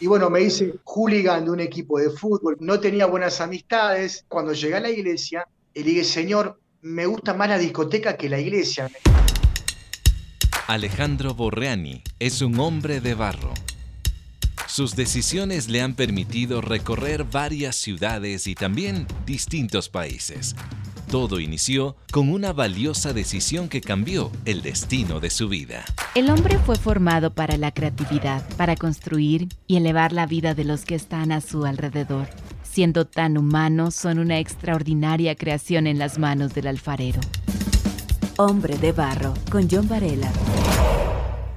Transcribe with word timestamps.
Y 0.00 0.06
bueno, 0.06 0.28
me 0.28 0.42
hice 0.42 0.74
hooligan 0.84 1.44
de 1.44 1.50
un 1.50 1.60
equipo 1.60 1.98
de 1.98 2.10
fútbol, 2.10 2.56
no 2.60 2.80
tenía 2.80 3.06
buenas 3.06 3.40
amistades. 3.40 4.24
Cuando 4.28 4.52
llegué 4.52 4.74
a 4.74 4.80
la 4.80 4.90
iglesia, 4.90 5.46
le 5.74 5.82
dije, 5.82 6.04
Señor, 6.04 6.58
me 6.82 7.06
gusta 7.06 7.32
más 7.34 7.48
la 7.48 7.58
discoteca 7.58 8.16
que 8.16 8.28
la 8.28 8.38
iglesia. 8.38 8.90
Alejandro 10.66 11.34
Borreani 11.34 12.02
es 12.18 12.42
un 12.42 12.58
hombre 12.58 13.00
de 13.00 13.14
barro. 13.14 13.54
Sus 14.66 14.96
decisiones 14.96 15.68
le 15.68 15.82
han 15.82 15.94
permitido 15.94 16.60
recorrer 16.60 17.24
varias 17.24 17.76
ciudades 17.76 18.46
y 18.46 18.54
también 18.54 19.06
distintos 19.24 19.88
países. 19.88 20.56
Todo 21.10 21.40
inició 21.40 21.96
con 22.10 22.30
una 22.30 22.52
valiosa 22.52 23.12
decisión 23.12 23.68
que 23.68 23.80
cambió 23.80 24.30
el 24.44 24.62
destino 24.62 25.20
de 25.20 25.30
su 25.30 25.48
vida. 25.48 25.84
El 26.14 26.30
hombre 26.30 26.58
fue 26.58 26.76
formado 26.76 27.32
para 27.32 27.56
la 27.56 27.72
creatividad, 27.72 28.46
para 28.56 28.76
construir 28.76 29.48
y 29.66 29.76
elevar 29.76 30.12
la 30.12 30.26
vida 30.26 30.54
de 30.54 30.64
los 30.64 30.84
que 30.84 30.94
están 30.94 31.32
a 31.32 31.40
su 31.40 31.64
alrededor. 31.64 32.28
Siendo 32.62 33.06
tan 33.06 33.38
humanos, 33.38 33.94
son 33.94 34.18
una 34.18 34.38
extraordinaria 34.38 35.36
creación 35.36 35.86
en 35.86 35.98
las 35.98 36.18
manos 36.18 36.54
del 36.54 36.66
alfarero. 36.66 37.20
Hombre 38.36 38.76
de 38.78 38.90
Barro, 38.90 39.34
con 39.50 39.68
John 39.70 39.88
Varela. 39.88 40.32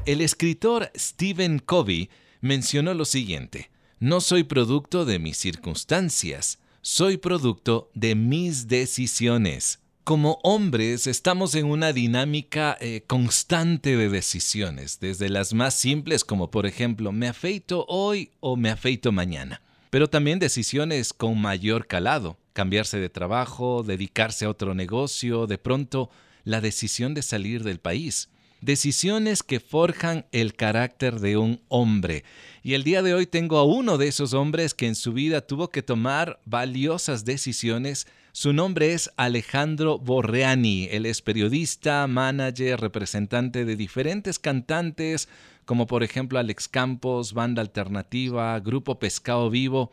El 0.05 0.21
escritor 0.21 0.91
Stephen 0.95 1.59
Covey 1.59 2.09
mencionó 2.39 2.93
lo 2.93 3.03
siguiente, 3.03 3.71
no 3.99 4.21
soy 4.21 4.43
producto 4.43 5.03
de 5.05 5.17
mis 5.17 5.37
circunstancias, 5.37 6.59
soy 6.87 7.17
producto 7.17 7.91
de 7.95 8.15
mis 8.15 8.69
decisiones. 8.69 9.81
Como 10.05 10.39
hombres 10.41 11.05
estamos 11.05 11.53
en 11.55 11.65
una 11.65 11.91
dinámica 11.91 12.77
eh, 12.79 13.03
constante 13.05 13.97
de 13.97 14.07
decisiones, 14.07 15.01
desde 15.01 15.27
las 15.27 15.53
más 15.53 15.73
simples 15.73 16.23
como 16.23 16.49
por 16.49 16.65
ejemplo 16.65 17.11
me 17.11 17.27
afeito 17.27 17.85
hoy 17.89 18.31
o 18.39 18.55
me 18.55 18.69
afeito 18.69 19.11
mañana, 19.11 19.61
pero 19.89 20.09
también 20.09 20.39
decisiones 20.39 21.11
con 21.11 21.41
mayor 21.41 21.87
calado, 21.87 22.37
cambiarse 22.53 22.97
de 22.99 23.09
trabajo, 23.09 23.83
dedicarse 23.83 24.45
a 24.45 24.49
otro 24.49 24.73
negocio, 24.73 25.45
de 25.45 25.57
pronto 25.57 26.09
la 26.45 26.61
decisión 26.61 27.13
de 27.13 27.21
salir 27.21 27.65
del 27.65 27.81
país 27.81 28.29
decisiones 28.61 29.43
que 29.43 29.59
forjan 29.59 30.25
el 30.31 30.55
carácter 30.55 31.19
de 31.19 31.37
un 31.37 31.61
hombre. 31.67 32.23
Y 32.63 32.73
el 32.73 32.83
día 32.83 33.01
de 33.01 33.13
hoy 33.13 33.25
tengo 33.25 33.57
a 33.57 33.63
uno 33.63 33.97
de 33.97 34.07
esos 34.07 34.33
hombres 34.33 34.73
que 34.73 34.87
en 34.87 34.95
su 34.95 35.13
vida 35.13 35.41
tuvo 35.41 35.69
que 35.69 35.83
tomar 35.83 36.39
valiosas 36.45 37.25
decisiones. 37.25 38.07
Su 38.31 38.53
nombre 38.53 38.93
es 38.93 39.11
Alejandro 39.17 39.99
Borreani. 39.99 40.87
Él 40.91 41.05
es 41.05 41.21
periodista, 41.21 42.07
manager, 42.07 42.79
representante 42.79 43.65
de 43.65 43.75
diferentes 43.75 44.39
cantantes, 44.39 45.29
como 45.65 45.87
por 45.87 46.03
ejemplo 46.03 46.39
Alex 46.39 46.67
Campos, 46.67 47.33
Banda 47.33 47.61
Alternativa, 47.61 48.59
Grupo 48.59 48.99
Pescado 48.99 49.49
Vivo 49.49 49.91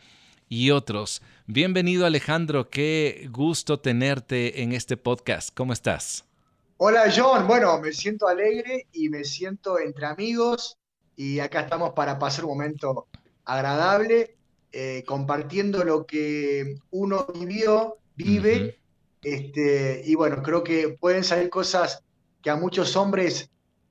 y 0.48 0.70
otros. 0.70 1.23
Bienvenido 1.47 2.07
Alejandro, 2.07 2.70
qué 2.70 3.29
gusto 3.31 3.79
tenerte 3.79 4.62
en 4.62 4.73
este 4.73 4.97
podcast. 4.97 5.51
¿Cómo 5.55 5.73
estás? 5.73 6.25
Hola 6.77 7.05
John, 7.14 7.47
bueno, 7.47 7.80
me 7.80 7.92
siento 7.92 8.27
alegre 8.27 8.89
y 8.92 9.08
me 9.08 9.22
siento 9.22 9.78
entre 9.78 10.06
amigos 10.06 10.77
y 11.14 11.39
acá 11.39 11.61
estamos 11.61 11.92
para 11.92 12.19
pasar 12.19 12.44
un 12.47 12.50
momento 12.50 13.06
agradable, 13.44 14.36
eh, 14.72 15.05
compartiendo 15.06 15.84
lo 15.84 16.05
que 16.05 16.75
uno 16.91 17.27
vivió, 17.33 17.98
vive, 18.17 18.80
este, 19.22 20.02
y 20.05 20.17
bueno, 20.17 20.42
creo 20.42 20.64
que 20.64 20.97
pueden 20.98 21.22
salir 21.22 21.48
cosas 21.48 22.02
que 22.42 22.50
a 22.50 22.56
muchos 22.56 22.97
hombres 22.97 23.48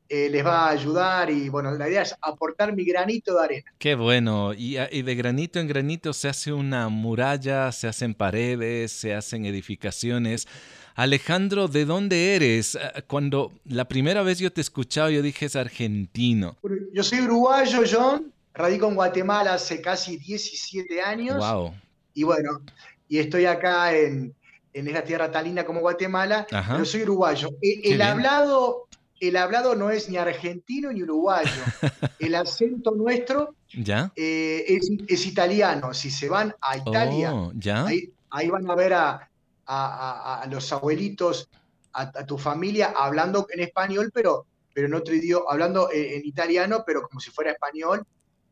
eh, 0.10 0.28
les 0.30 0.46
va 0.46 0.66
a 0.66 0.72
ayudar 0.72 1.30
y 1.30 1.48
bueno, 1.48 1.72
la 1.72 1.88
idea 1.88 2.02
es 2.02 2.14
aportar 2.20 2.76
mi 2.76 2.84
granito 2.84 3.34
de 3.36 3.44
arena. 3.46 3.74
Qué 3.80 3.96
bueno, 3.96 4.54
y, 4.54 4.78
y, 4.78 5.02
de 5.04 5.16
granito 5.16 5.62
en 5.62 5.70
granito 5.70 6.12
se 6.12 6.28
hace 6.28 6.52
una 6.52 6.90
muralla, 6.90 7.72
se 7.72 7.88
hacen 7.88 8.14
paredes, 8.14 8.92
se 8.92 9.16
hacen 9.16 9.46
edificaciones. 9.46 10.50
Alejandro, 10.96 11.68
¿de 11.68 11.86
dónde 11.86 12.36
eres? 12.36 12.76
Ah, 12.76 13.02
cuando 13.08 13.52
la 13.66 13.88
primera 13.88 14.22
vez 14.22 14.40
yo 14.40 14.52
te 14.52 14.62
escuchaba, 14.62 15.10
yo 15.10 15.22
dije 15.22 15.46
es 15.46 15.56
argentino. 15.56 16.58
Yo 16.94 17.04
soy 17.04 17.22
uruguayo, 17.22 17.84
John. 17.90 18.32
Radico 18.54 18.88
en 18.88 18.96
Guatemala 18.96 19.56
hace 19.56 19.82
casi 19.82 20.18
17 20.18 21.02
años. 21.02 21.38
Wow. 21.38 21.74
Y 22.14 22.24
bueno, 22.24 22.62
y 23.08 23.18
estoy 23.18 23.46
acá 23.46 23.96
en, 23.96 24.36
en 24.74 24.88
esa 24.88 25.04
tierra 25.04 25.32
tan 25.32 25.46
linda 25.46 25.66
como 25.66 25.80
Guatemala. 25.80 26.46
Yo 26.78 26.86
soy 26.86 27.02
uruguayo. 27.02 27.50
E, 27.62 27.82
el, 27.92 28.02
hablado, 28.04 28.88
el 29.20 29.38
hablado 29.38 29.74
no 29.76 29.90
es 29.90 30.08
ni 30.10 30.18
argentino 30.18 30.92
ni 30.92 31.02
uruguayo. 31.02 31.50
el 32.20 32.36
acento 32.36 32.92
nuestro 32.92 33.56
¿Ya? 33.76 34.12
Eh, 34.16 34.66
es, 34.68 34.92
es, 35.08 35.26
italiano. 35.26 35.94
Si 35.96 36.12
se 36.12 36.30
van 36.30 36.54
a 36.62 36.78
Italia, 36.78 37.34
oh, 37.34 37.52
¿ya? 37.56 37.88
Ahí, 37.88 38.12
ahí 38.30 38.50
van 38.50 38.70
a 38.70 38.76
ver 38.76 38.94
a, 38.94 39.30
a, 39.66 40.46
los 40.50 40.72
abuelitos, 40.72 41.50
a, 41.94 42.26
tu 42.26 42.38
familia, 42.38 42.94
hablando 42.96 43.48
en 43.50 43.62
español, 43.62 44.12
pero, 44.14 44.46
pero 44.74 44.88
en 44.88 44.94
otro 44.94 45.14
idioma, 45.14 45.46
hablando 45.50 45.90
en, 45.92 46.26
italiano, 46.26 46.84
pero 46.86 47.04
como 47.04 47.20
si 47.20 47.32
fuera 47.32 47.52
español. 47.52 48.06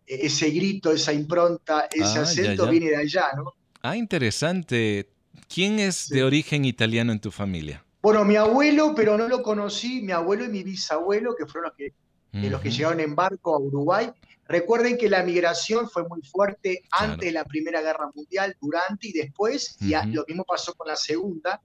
E, 0.06 0.26
ese 0.26 0.50
grito, 0.50 0.92
esa 0.92 1.14
impronta, 1.14 1.88
ese 1.92 2.20
ah, 2.20 2.24
acento 2.24 2.70
viene 2.70 2.90
de 2.90 2.98
allá, 2.98 3.32
¿no? 3.36 3.54
Ah, 3.82 3.96
interesante. 3.96 5.10
¿Quién 5.48 5.80
es 5.80 6.10
de 6.10 6.24
origen 6.24 6.66
italiano 6.66 7.12
en 7.12 7.20
tu 7.20 7.32
familia? 7.32 7.84
Bueno, 8.02 8.26
mi 8.26 8.36
abuelo, 8.36 8.94
pero 8.96 9.18
no 9.18 9.28
lo 9.28 9.44
conocí, 9.44 10.02
mi 10.02 10.12
abuelo 10.12 10.46
y 10.46 10.50
mi 10.50 10.64
bisabuelo, 10.64 11.36
que 11.36 11.46
fueron 11.46 11.70
los 11.70 11.78
que, 11.78 11.94
los 12.32 12.62
que 12.62 12.72
llegaron 12.72 13.00
en 13.00 13.16
barco 13.16 13.56
a 13.56 13.60
Uruguay, 13.60 14.12
Recuerden 14.52 14.98
que 14.98 15.10
la 15.10 15.24
migración 15.24 15.90
fue 15.90 16.06
muy 16.06 16.22
fuerte 16.24 16.84
antes 16.92 17.28
de 17.28 17.32
la 17.32 17.46
Primera 17.46 17.82
Guerra 17.82 18.12
Mundial, 18.14 18.58
durante 18.60 19.08
y 19.08 19.14
después, 19.14 19.78
y 19.80 19.94
lo 20.08 20.26
mismo 20.28 20.44
pasó 20.44 20.74
con 20.74 20.90
la 20.90 20.98
Segunda, 20.98 21.62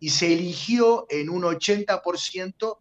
y 0.00 0.10
se 0.10 0.32
eligió 0.32 1.06
en 1.08 1.30
un 1.30 1.42
80% 1.44 2.78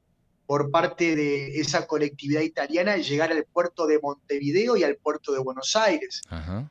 por 0.48 0.72
parte 0.72 1.16
de 1.16 1.60
esa 1.60 1.86
colectividad 1.86 2.42
italiana 2.42 2.98
llegar 2.98 3.32
al 3.32 3.46
puerto 3.46 3.86
de 3.86 4.00
Montevideo 4.00 4.78
y 4.78 4.84
al 4.84 4.96
puerto 4.96 5.32
de 5.32 5.38
Buenos 5.38 5.76
Aires. 5.76 6.24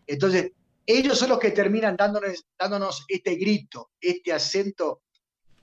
Entonces, 0.09 0.51
ellos 0.85 1.17
son 1.17 1.29
los 1.29 1.39
que 1.39 1.53
terminan 1.53 1.95
dándonos, 1.97 2.45
dándonos 2.59 3.05
este 3.07 3.37
grito, 3.37 3.91
este 4.01 4.33
acento 4.33 5.03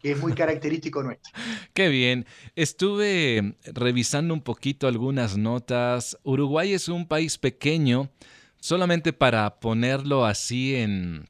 que 0.01 0.12
es 0.12 0.19
muy 0.19 0.34
característico 0.34 1.03
nuestro. 1.03 1.31
Qué 1.73 1.89
bien. 1.89 2.25
Estuve 2.56 3.56
revisando 3.66 4.34
un 4.34 4.41
poquito 4.41 4.88
algunas 4.88 5.38
notas. 5.38 6.17
Uruguay 6.23 6.73
es 6.73 6.89
un 6.89 7.07
país 7.07 7.38
pequeño, 7.38 8.09
solamente 8.59 9.13
para 9.13 9.59
ponerlo 9.59 10.25
así 10.25 10.75
en, 10.75 11.29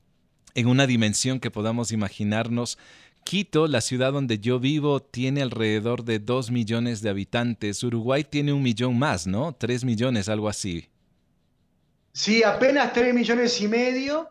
en 0.55 0.67
una 0.67 0.87
dimensión 0.87 1.39
que 1.39 1.51
podamos 1.51 1.91
imaginarnos. 1.91 2.77
Quito, 3.23 3.67
la 3.67 3.81
ciudad 3.81 4.13
donde 4.13 4.39
yo 4.39 4.59
vivo, 4.59 5.01
tiene 5.01 5.41
alrededor 5.41 6.03
de 6.03 6.19
dos 6.19 6.49
millones 6.49 7.01
de 7.01 7.09
habitantes. 7.09 7.83
Uruguay 7.83 8.23
tiene 8.23 8.51
un 8.51 8.63
millón 8.63 8.97
más, 8.97 9.27
¿no? 9.27 9.53
Tres 9.53 9.83
millones, 9.83 10.27
algo 10.27 10.49
así. 10.49 10.89
Sí, 12.13 12.43
apenas 12.43 12.93
tres 12.93 13.13
millones 13.13 13.61
y 13.61 13.67
medio. 13.67 14.27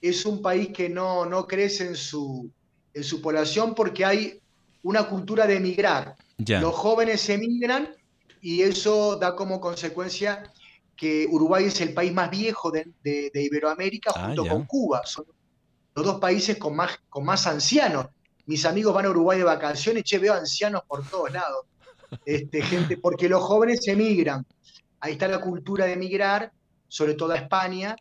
Es 0.00 0.24
un 0.24 0.40
país 0.40 0.68
que 0.68 0.88
no, 0.88 1.26
no 1.26 1.46
crece 1.46 1.86
en 1.88 1.96
su, 1.96 2.52
en 2.98 3.04
su 3.04 3.22
población 3.22 3.74
porque 3.74 4.04
hay 4.04 4.40
una 4.82 5.04
cultura 5.04 5.46
de 5.46 5.56
emigrar. 5.56 6.16
Los 6.36 6.74
jóvenes 6.74 7.28
emigran 7.28 7.94
y 8.40 8.62
eso 8.62 9.16
da 9.16 9.34
como 9.34 9.60
consecuencia 9.60 10.52
que 10.96 11.26
Uruguay 11.30 11.66
es 11.66 11.80
el 11.80 11.94
país 11.94 12.12
más 12.12 12.28
viejo 12.28 12.72
de, 12.72 13.30
Iberoamérica 13.32 14.12
ah, 14.14 14.26
junto 14.26 14.46
con 14.46 14.64
Cuba. 14.66 15.02
Son 15.04 15.24
los 15.94 16.04
dos 16.04 16.18
países 16.20 16.58
con 16.58 16.74
más, 16.74 16.98
con 17.08 17.24
más 17.24 17.46
ancianos. 17.46 18.06
Mis 18.46 18.64
amigos 18.64 18.92
van 18.94 19.06
a 19.06 19.10
Uruguay 19.10 19.38
de 19.38 19.44
vacaciones, 19.44 20.02
che, 20.02 20.18
veo 20.18 20.34
ancianos 20.34 20.82
por 20.88 21.08
todos 21.08 21.32
lados. 21.32 21.66
Este, 22.24 22.62
gente, 22.62 22.96
porque 22.96 23.28
los 23.28 23.42
jóvenes 23.42 23.86
emigran. 23.86 24.44
Ahí 25.00 25.12
está 25.12 25.28
la 25.28 25.40
cultura 25.40 25.84
de 25.84 25.92
emigrar, 25.92 26.50
sobre 26.88 27.14
todo 27.14 27.32
a 27.32 27.36
España. 27.36 27.94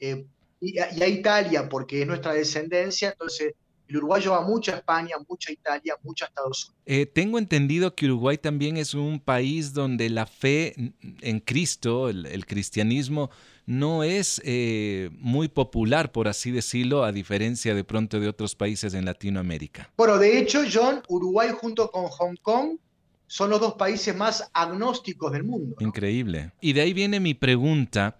Eh, 0.00 0.26
y, 0.60 0.74
y, 0.76 1.02
a 1.02 1.08
Italia, 1.08 1.68
porque 1.68 2.02
es 2.02 2.06
nuestra 2.06 2.32
descendencia. 2.32 3.10
Entonces, 3.10 3.54
el 3.88 3.96
uruguayo 3.98 4.32
va 4.32 4.40
mucho 4.42 4.72
a 4.72 4.76
España, 4.76 5.16
mucho 5.28 5.50
a 5.50 5.52
Italia, 5.52 5.96
mucho 6.02 6.24
a 6.24 6.28
Estados 6.28 6.64
Unidos. 6.64 6.82
Eh, 6.86 7.06
tengo 7.06 7.38
entendido 7.38 7.94
que 7.94 8.06
Uruguay 8.06 8.38
también 8.38 8.76
es 8.76 8.94
un 8.94 9.20
país 9.20 9.72
donde 9.72 10.08
la 10.10 10.26
fe 10.26 10.74
en 11.20 11.40
Cristo, 11.40 12.08
el, 12.08 12.46
cristianismo, 12.46 13.30
no 13.66 14.04
es 14.04 14.40
eh, 14.44 15.10
muy 15.12 15.48
popular, 15.48 16.12
por 16.12 16.28
así 16.28 16.50
decirlo, 16.50 17.04
a 17.04 17.12
diferencia 17.12 17.74
de 17.74 17.84
pronto 17.84 18.20
de 18.20 18.28
otros 18.28 18.54
países 18.54 18.94
en 18.94 19.04
Latinoamérica. 19.04 19.90
Bueno, 19.96 20.18
de 20.18 20.38
hecho, 20.38 20.62
John, 20.70 21.02
Uruguay 21.08 21.50
junto 21.58 21.90
con 21.90 22.06
Hong 22.06 22.36
Kong 22.42 22.78
son 23.26 23.50
los 23.50 23.60
dos 23.60 23.74
países 23.74 24.14
más 24.14 24.50
agnósticos 24.52 25.32
del 25.32 25.44
mundo. 25.44 25.76
Increíble. 25.80 26.52
Y 26.60 26.72
de 26.72 26.82
ahí 26.82 26.92
viene 26.92 27.20
mi 27.20 27.34
pregunta. 27.34 28.18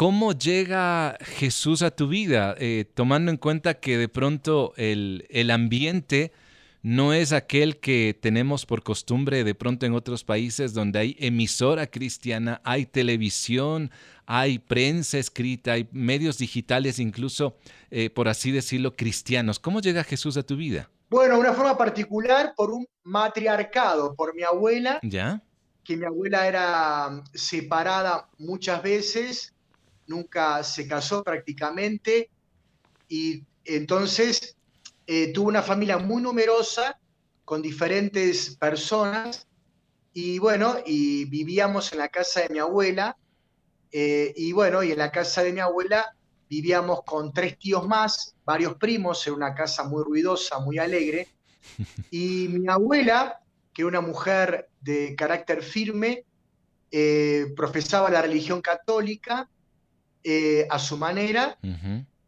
¿Cómo 0.00 0.32
llega 0.32 1.18
Jesús 1.20 1.82
a 1.82 1.90
tu 1.90 2.08
vida? 2.08 2.54
Eh, 2.58 2.86
tomando 2.94 3.30
en 3.30 3.36
cuenta 3.36 3.80
que 3.80 3.98
de 3.98 4.08
pronto 4.08 4.72
el, 4.78 5.50
ambiente 5.52 6.32
no 6.80 7.12
es 7.12 7.34
aquel 7.34 7.80
que 7.80 8.18
tenemos 8.18 8.64
por 8.64 8.82
costumbre 8.82 9.44
de 9.44 9.54
pronto 9.54 9.84
en 9.84 9.92
otros 9.92 10.24
países 10.24 10.72
donde 10.72 11.00
hay 11.00 11.16
emisora 11.18 11.86
cristiana, 11.86 12.62
hay 12.64 12.86
televisión, 12.86 13.90
hay 14.24 14.58
prensa 14.58 15.18
escrita, 15.18 15.72
hay 15.72 15.86
medios 15.92 16.38
digitales 16.38 16.98
incluso, 16.98 17.58
eh, 17.90 18.08
por 18.08 18.26
así 18.28 18.52
decirlo, 18.52 18.96
cristianos. 18.96 19.58
¿Cómo 19.58 19.82
llega 19.82 20.02
Jesús 20.02 20.38
a 20.38 20.42
tu 20.42 20.56
vida? 20.56 20.88
Bueno, 21.10 21.38
una 21.38 21.52
forma 21.52 21.76
particular 21.76 22.54
por 22.56 22.70
un 22.70 22.86
matriarcado, 23.02 24.14
por 24.14 24.34
mi 24.34 24.44
abuela. 24.44 24.98
¿Ya? 25.02 25.42
Que 25.84 25.94
mi 25.94 26.06
abuela 26.06 26.48
era 26.48 27.22
separada 27.34 28.30
muchas 28.38 28.82
veces, 28.82 29.52
nunca 30.10 30.62
se 30.64 30.86
casó 30.88 31.22
prácticamente, 31.22 32.30
y 33.08 33.44
entonces 33.64 34.56
eh, 35.06 35.32
tuvo 35.32 35.48
una 35.48 35.62
familia 35.62 35.98
muy 35.98 36.20
numerosa, 36.20 36.98
con 37.44 37.62
diferentes 37.62 38.56
personas, 38.56 39.46
y 40.12 40.38
bueno, 40.40 40.78
y 40.84 41.24
vivíamos 41.26 41.92
en 41.92 41.98
la 41.98 42.08
casa 42.08 42.40
de 42.40 42.48
mi 42.48 42.58
abuela, 42.58 43.16
eh, 43.92 44.32
y 44.36 44.52
bueno, 44.52 44.82
y 44.82 44.92
en 44.92 44.98
la 44.98 45.12
casa 45.12 45.42
de 45.42 45.52
mi 45.52 45.60
abuela 45.60 46.14
vivíamos 46.48 47.02
con 47.04 47.32
tres 47.32 47.56
tíos 47.58 47.86
más, 47.86 48.34
varios 48.44 48.74
primos, 48.74 49.24
en 49.28 49.34
una 49.34 49.54
casa 49.54 49.84
muy 49.84 50.02
ruidosa, 50.02 50.58
muy 50.58 50.78
alegre. 50.78 51.28
Y 52.10 52.48
mi 52.48 52.68
abuela, 52.68 53.40
que 53.72 53.82
era 53.82 53.88
una 53.88 54.00
mujer 54.00 54.68
de 54.80 55.14
carácter 55.14 55.62
firme, 55.62 56.24
eh, 56.90 57.52
profesaba 57.54 58.10
la 58.10 58.22
religión 58.22 58.60
católica 58.60 59.48
eh, 60.22 60.66
a 60.68 60.78
su 60.78 60.96
manera 60.96 61.58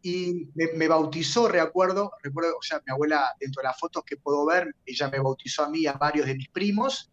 y 0.02 0.48
me, 0.54 0.88
bautizó, 0.88 1.46
recuerdo, 1.46 2.12
recuerdo, 2.22 2.56
o 2.58 2.62
sea, 2.62 2.82
mi 2.84 2.92
abuela, 2.92 3.34
dentro 3.38 3.62
de 3.62 3.68
las 3.68 3.78
fotos 3.78 4.02
que 4.04 4.16
puedo 4.16 4.44
ver, 4.44 4.74
ella 4.84 5.08
me 5.08 5.20
bautizó 5.20 5.64
a 5.64 5.68
mí 5.68 5.80
y 5.80 5.86
a 5.86 5.92
varios 5.92 6.26
de 6.26 6.34
mis 6.34 6.48
primos, 6.48 7.10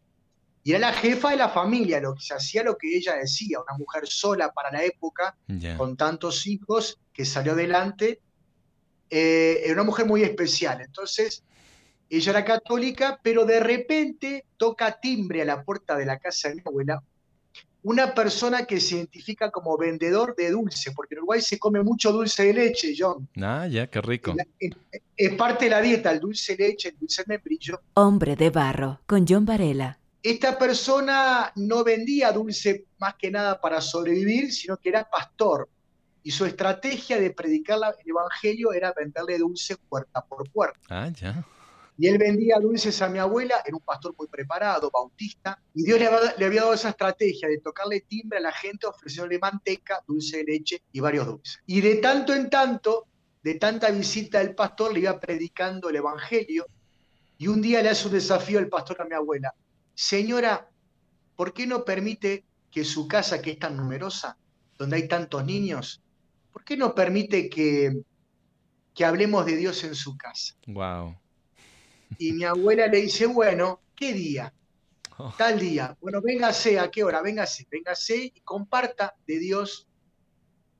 y 0.64 0.72
era 0.72 0.80
la 0.80 0.94
jefa 0.94 1.32
de 1.32 1.38
la 1.38 1.50
familia, 1.50 2.02
lo 2.02 2.16
que 2.16 2.22
se 2.22 2.34
hacía 2.34 2.64
lo 2.64 2.78
que 2.78 2.96
ella 2.96 3.16
decía, 3.16 3.60
una 3.60 3.78
mujer 3.78 4.08
sola 4.08 4.52
para 4.52 4.72
la 4.72 4.84
época, 4.84 5.38
con 5.78 5.96
tantos 5.96 6.48
hijos, 6.48 7.00
que 7.14 7.26
salió 7.26 7.54
adelante, 7.54 8.22
eh, 9.10 9.62
era 9.64 9.74
una 9.74 9.84
mujer 9.84 10.06
muy 10.06 10.24
especial. 10.24 10.82
Entonces, 10.82 11.44
ella 12.10 12.32
era 12.32 12.46
católica, 12.46 13.20
pero 13.22 13.46
de 13.46 13.60
repente 13.60 14.46
toca 14.58 15.00
timbre 15.00 15.44
a 15.44 15.46
la 15.46 15.64
puerta 15.64 15.96
de 15.96 16.06
la 16.06 16.18
casa 16.20 16.50
de 16.50 16.56
mi 16.56 16.62
abuela 16.66 17.04
una 17.84 18.14
persona 18.14 18.66
que 18.66 18.80
se 18.80 18.96
identifica 18.96 19.52
como 19.52 19.78
vendedor 19.78 20.36
de 20.36 20.52
dulce, 20.52 20.92
porque 20.92 21.16
en 21.16 21.20
Uruguay 21.20 21.42
se 21.42 21.58
come 21.58 21.82
mucho 21.82 22.12
dulce 22.12 22.46
de 22.46 22.54
leche, 22.54 22.94
John. 22.98 23.28
Ah, 23.42 23.68
ya, 23.68 23.88
qué 23.88 24.02
rico. 24.02 24.36
Es, 25.16 25.34
parte 25.34 25.66
de 25.66 25.72
la 25.72 25.82
dieta, 25.82 26.12
el 26.12 26.20
dulce 26.20 26.56
de 26.56 26.70
leche, 26.70 26.90
el 26.90 26.98
dulce 26.98 27.24
de 27.24 27.34
membrillo. 27.34 27.82
Hombre 27.94 28.36
de 28.36 28.50
barro, 28.50 29.00
con 29.06 29.26
John 29.28 29.46
Varela. 29.46 29.98
Esta 30.22 30.58
persona 30.58 31.52
no 31.56 31.84
vendía 31.84 32.32
dulce 32.34 32.86
más 32.98 33.16
que 33.16 33.32
nada 33.32 33.60
para 33.62 33.80
sobrevivir, 33.80 34.52
sino 34.52 34.76
que 34.78 34.90
era 34.90 35.10
pastor. 35.10 35.70
Y 36.22 36.32
su 36.32 36.46
estrategia 36.46 37.18
de 37.18 37.32
predicar 37.32 37.80
el 38.04 38.10
evangelio 38.10 38.74
era 38.74 38.94
venderle 38.94 39.38
dulce 39.38 39.78
puerta 39.78 40.22
por 40.22 40.50
puerta. 40.50 40.80
Ah, 40.90 41.10
ya. 41.10 41.46
Y 42.00 42.08
él 42.08 42.18
vendía 42.18 42.58
dulces 42.62 43.02
a 43.02 43.10
mi 43.10 43.20
abuela, 43.20 43.62
era 43.66 43.76
un 43.76 43.84
pastor 43.84 44.16
muy 44.18 44.28
preparado, 44.28 44.90
bautista, 44.90 45.62
y 45.74 45.84
Dios 45.84 46.00
le 46.00 46.08
había, 46.46 46.62
dado 46.62 46.74
esa 46.74 46.92
estrategia 46.92 47.50
de 47.50 47.60
tocarle 47.60 48.00
timbre 48.08 48.38
a 48.38 48.42
la 48.42 48.54
gente 48.54 48.88
ofreciéndole 48.88 49.38
manteca, 49.38 50.02
dulce 50.08 50.38
de 50.38 50.44
leche 50.46 50.84
y 50.94 51.02
varios 51.02 51.26
dulces. 51.28 51.60
Y 51.66 51.82
de 51.82 51.96
tanto 51.96 52.34
en 52.34 52.50
tanto, 52.50 53.08
de 53.44 53.56
tanta 53.56 53.92
visita 53.92 54.40
del 54.40 54.56
pastor, 54.56 54.94
le 54.94 55.02
iba 55.02 55.20
predicando 55.20 55.90
el 55.90 55.98
evangelio, 55.98 56.68
y 57.38 57.48
un 57.48 57.62
día 57.62 57.84
le 57.84 57.90
hace 57.90 58.08
un 58.08 58.14
desafío 58.14 58.60
el 58.60 58.70
pastor 58.70 59.02
a 59.02 59.06
mi 59.06 59.16
abuela, 59.16 59.54
señora, 59.94 60.70
¿por 61.36 61.52
qué 61.52 61.68
no 61.68 61.84
permite 61.84 62.46
que 62.72 62.86
su 62.86 63.10
casa, 63.10 63.42
que 63.42 63.52
es 63.52 63.60
tan 63.60 63.76
numerosa, 63.76 64.38
donde 64.78 64.96
hay 64.96 65.08
tantos 65.10 65.44
niños, 65.44 66.02
¿por 66.54 66.64
qué 66.64 66.78
no 66.78 66.96
permite 66.96 67.50
que, 67.50 68.04
que 68.94 69.04
hablemos 69.04 69.46
de 69.46 69.58
Dios 69.58 69.84
en 69.84 69.96
su 69.96 70.16
casa? 70.16 70.56
Wow. 70.66 71.18
Y 72.18 72.34
mi 72.34 72.44
abuela 72.44 72.88
le 72.88 73.02
dice, 73.02 73.26
bueno, 73.26 73.82
¿qué 73.96 74.14
día? 74.14 74.54
Oh. 75.18 75.34
Tal 75.38 75.60
día. 75.60 75.96
Bueno, 76.02 76.22
véngase, 76.22 76.80
¿a 76.80 76.90
qué 76.90 77.04
hora? 77.04 77.22
Véngase, 77.22 77.68
véngase 77.70 78.32
y 78.34 78.42
comparta 78.42 79.16
de 79.28 79.40
Dios 79.40 79.88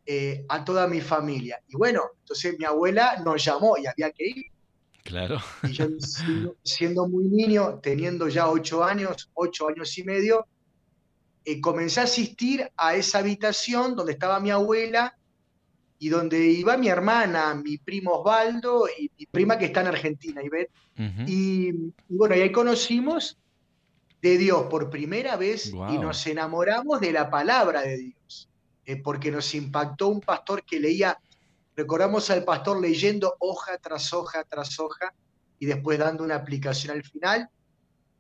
eh, 0.06 0.46
a 0.50 0.64
toda 0.64 0.88
mi 0.88 1.02
familia. 1.02 1.62
Y 1.68 1.76
bueno, 1.76 2.02
entonces 2.22 2.58
mi 2.58 2.66
abuela 2.66 3.22
nos 3.24 3.44
llamó 3.44 3.78
y 3.78 3.86
había 3.86 4.12
que 4.12 4.28
ir. 4.28 4.46
Claro. 5.04 5.40
Y 5.64 5.74
yo 5.74 5.88
siendo, 6.64 7.08
muy 7.08 7.26
niño, 7.26 7.80
teniendo 7.80 8.28
ya 8.28 8.50
ocho 8.50 8.84
años, 8.84 9.30
ocho 9.34 9.68
años 9.68 9.96
y 9.98 10.04
medio, 10.04 10.48
eh, 11.46 11.62
comencé 11.62 12.00
a 12.00 12.04
asistir 12.04 12.72
a 12.76 12.96
esa 12.96 13.20
habitación 13.20 13.96
donde 13.96 14.14
estaba 14.14 14.40
mi 14.40 14.52
abuela 14.52 15.19
y 16.00 16.10
donde 16.10 16.40
iba 16.48 16.78
mi 16.78 16.88
hermana, 16.88 17.54
mi 17.54 17.78
primo 17.78 18.14
Osvaldo 18.14 18.88
y 18.88 19.12
mi 19.18 19.26
prima 19.26 19.58
que 19.58 19.66
está 19.66 19.82
en 19.82 19.88
Argentina, 19.88 20.42
Ivette. 20.42 20.72
y, 21.28 21.72
bueno, 22.08 22.36
y 22.36 22.42
ahí 22.42 22.52
conocimos 22.52 23.38
de 24.22 24.38
Dios 24.38 24.68
por 24.70 24.90
primera 24.90 25.36
vez 25.38 25.68
y 25.68 25.98
nos 25.98 26.26
enamoramos 26.26 27.00
de 27.00 27.12
la 27.12 27.30
palabra 27.30 27.82
de 27.82 27.98
Dios, 27.98 28.50
eh, 28.86 28.96
porque 28.98 29.32
nos 29.32 29.54
impactó 29.54 30.08
un 30.08 30.22
pastor 30.22 30.64
que 30.64 30.80
leía 30.80 31.18
Recordamos 31.80 32.30
al 32.30 32.44
pastor 32.44 32.82
leyendo 32.82 33.38
hoja 33.40 33.78
tras 33.78 34.12
hoja 34.12 34.44
tras 34.44 34.78
hoja 34.82 35.14
y 35.60 35.66
después 35.66 35.98
dando 35.98 36.26
una 36.26 36.36
aplicación 36.36 36.94
al 36.94 37.04
final. 37.04 37.50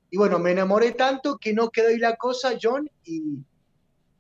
Y 0.10 0.16
bueno, 0.16 0.40
me 0.40 0.52
enamoré 0.52 0.94
tanto 0.94 1.38
que 1.38 1.52
no 1.52 1.70
quedó 1.70 1.90
ahí 1.90 1.98
la 1.98 2.16
cosa, 2.16 2.52
John, 2.62 2.90
y, 3.04 3.44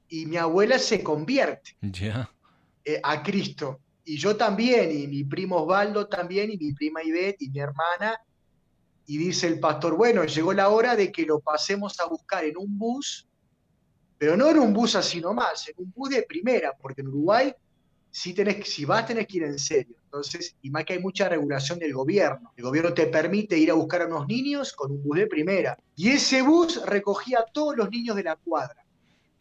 y 0.10 0.26
mi 0.26 0.36
abuela 0.36 0.78
se 0.78 1.02
convierte 1.02 1.78
eh, 2.84 3.00
a 3.04 3.22
Cristo. 3.24 3.80
Y 4.06 4.18
yo 4.18 4.36
también, 4.36 4.92
y 4.92 5.08
mi 5.08 5.24
primo 5.24 5.58
Osvaldo 5.58 6.08
también, 6.08 6.52
y 6.52 6.58
mi 6.58 6.74
prima 6.74 7.04
Ivette, 7.04 7.44
y 7.44 7.50
mi 7.50 7.60
hermana. 7.60 8.20
Y 9.06 9.18
dice 9.18 9.48
el 9.48 9.60
pastor, 9.60 9.96
bueno, 9.96 10.24
llegó 10.24 10.54
la 10.54 10.70
hora 10.70 10.96
de 10.96 11.12
que 11.12 11.26
lo 11.26 11.40
pasemos 11.40 12.00
a 12.00 12.06
buscar 12.06 12.46
en 12.46 12.58
un 12.58 12.78
bus, 12.78 13.28
pero 14.18 14.36
no 14.36 14.50
en 14.50 14.60
un 14.60 14.74
bus 14.74 14.96
así 14.96 15.22
nomás, 15.22 15.68
en 15.70 15.76
un 15.78 15.92
bus 15.96 16.10
de 16.10 16.24
primera, 16.24 16.76
porque 16.80 17.02
en 17.02 17.08
Uruguay 17.08 17.54
si, 18.12 18.34
tenés, 18.34 18.68
si 18.68 18.86
vas 18.86 19.06
tenés 19.06 19.28
que 19.28 19.38
ir 19.38 19.44
en 19.44 19.60
serio. 19.60 19.96
Entonces, 20.06 20.56
y 20.62 20.70
más 20.70 20.86
que 20.86 20.94
hay 20.94 21.00
mucha 21.00 21.30
regulación 21.30 21.78
del 21.80 21.94
gobierno. 21.94 22.52
El 22.58 22.64
gobierno 22.64 22.94
te 22.94 23.08
permite 23.08 23.58
ir 23.58 23.70
a 23.72 23.76
buscar 23.76 24.02
a 24.02 24.08
unos 24.08 24.28
niños 24.28 24.74
con 24.74 24.92
un 24.92 25.04
bus 25.04 25.18
de 25.18 25.28
primera. 25.28 25.78
Y 25.96 26.10
ese 26.10 26.42
bus 26.42 26.84
recogía 26.86 27.40
a 27.40 27.46
todos 27.46 27.76
los 27.78 27.90
niños 27.90 28.16
de 28.16 28.24
la 28.24 28.36
cuadra. 28.36 28.84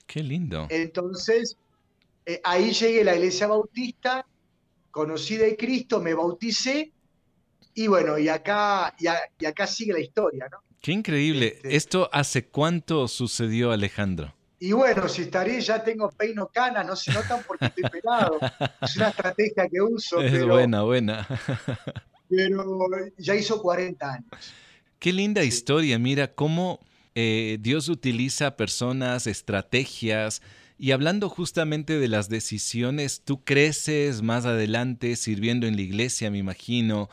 Qué 0.06 0.22
lindo. 0.22 0.66
Entonces, 0.70 1.56
eh, 2.28 2.42
ahí 2.44 2.72
llegué 2.72 3.00
a 3.00 3.04
la 3.04 3.14
iglesia 3.14 3.46
bautista, 3.46 4.26
conocí 4.90 5.36
de 5.36 5.56
Cristo, 5.56 5.98
me 5.98 6.12
bauticé, 6.12 6.92
y 7.72 7.86
bueno, 7.86 8.18
y 8.18 8.28
acá, 8.28 8.94
y, 8.98 9.46
acá 9.46 9.66
sigue 9.66 9.94
la 9.94 10.00
historia, 10.00 10.46
¿no? 10.50 10.58
Qué 10.82 10.92
increíble. 10.92 11.54
Este 11.56 11.76
¿Esto 11.76 12.10
hace 12.12 12.46
cuánto 12.48 13.08
sucedió, 13.08 13.72
Alejandro? 13.72 14.34
Y 14.60 14.72
bueno, 14.72 15.08
si 15.08 15.22
estaré, 15.22 15.58
ya 15.62 15.82
tengo 15.82 16.10
peino 16.10 16.48
canas, 16.48 16.86
no 16.86 16.96
se 16.96 17.14
notan 17.14 17.42
porque 17.46 17.64
estoy 17.64 17.84
pelado. 17.88 18.38
Es 18.82 18.94
una 18.96 19.08
estrategia 19.08 19.66
que 19.66 19.80
uso. 19.80 20.20
Es 20.20 20.44
buena, 20.44 20.82
buena. 20.82 21.26
pero 22.28 22.88
ya 23.16 23.36
hizo 23.36 23.62
40 23.62 24.12
años. 24.12 24.52
Qué 24.98 25.14
linda 25.14 25.42
historia, 25.44 25.98
mira 25.98 26.34
cómo 26.34 26.80
eh, 27.14 27.56
Dios 27.58 27.88
utiliza 27.88 28.54
personas, 28.54 29.26
estrategias, 29.26 30.42
y 30.78 30.92
hablando 30.92 31.28
justamente 31.28 31.98
de 31.98 32.08
las 32.08 32.28
decisiones, 32.28 33.22
tú 33.24 33.42
creces 33.42 34.22
más 34.22 34.46
adelante 34.46 35.16
sirviendo 35.16 35.66
en 35.66 35.74
la 35.74 35.82
iglesia, 35.82 36.30
me 36.30 36.38
imagino, 36.38 37.10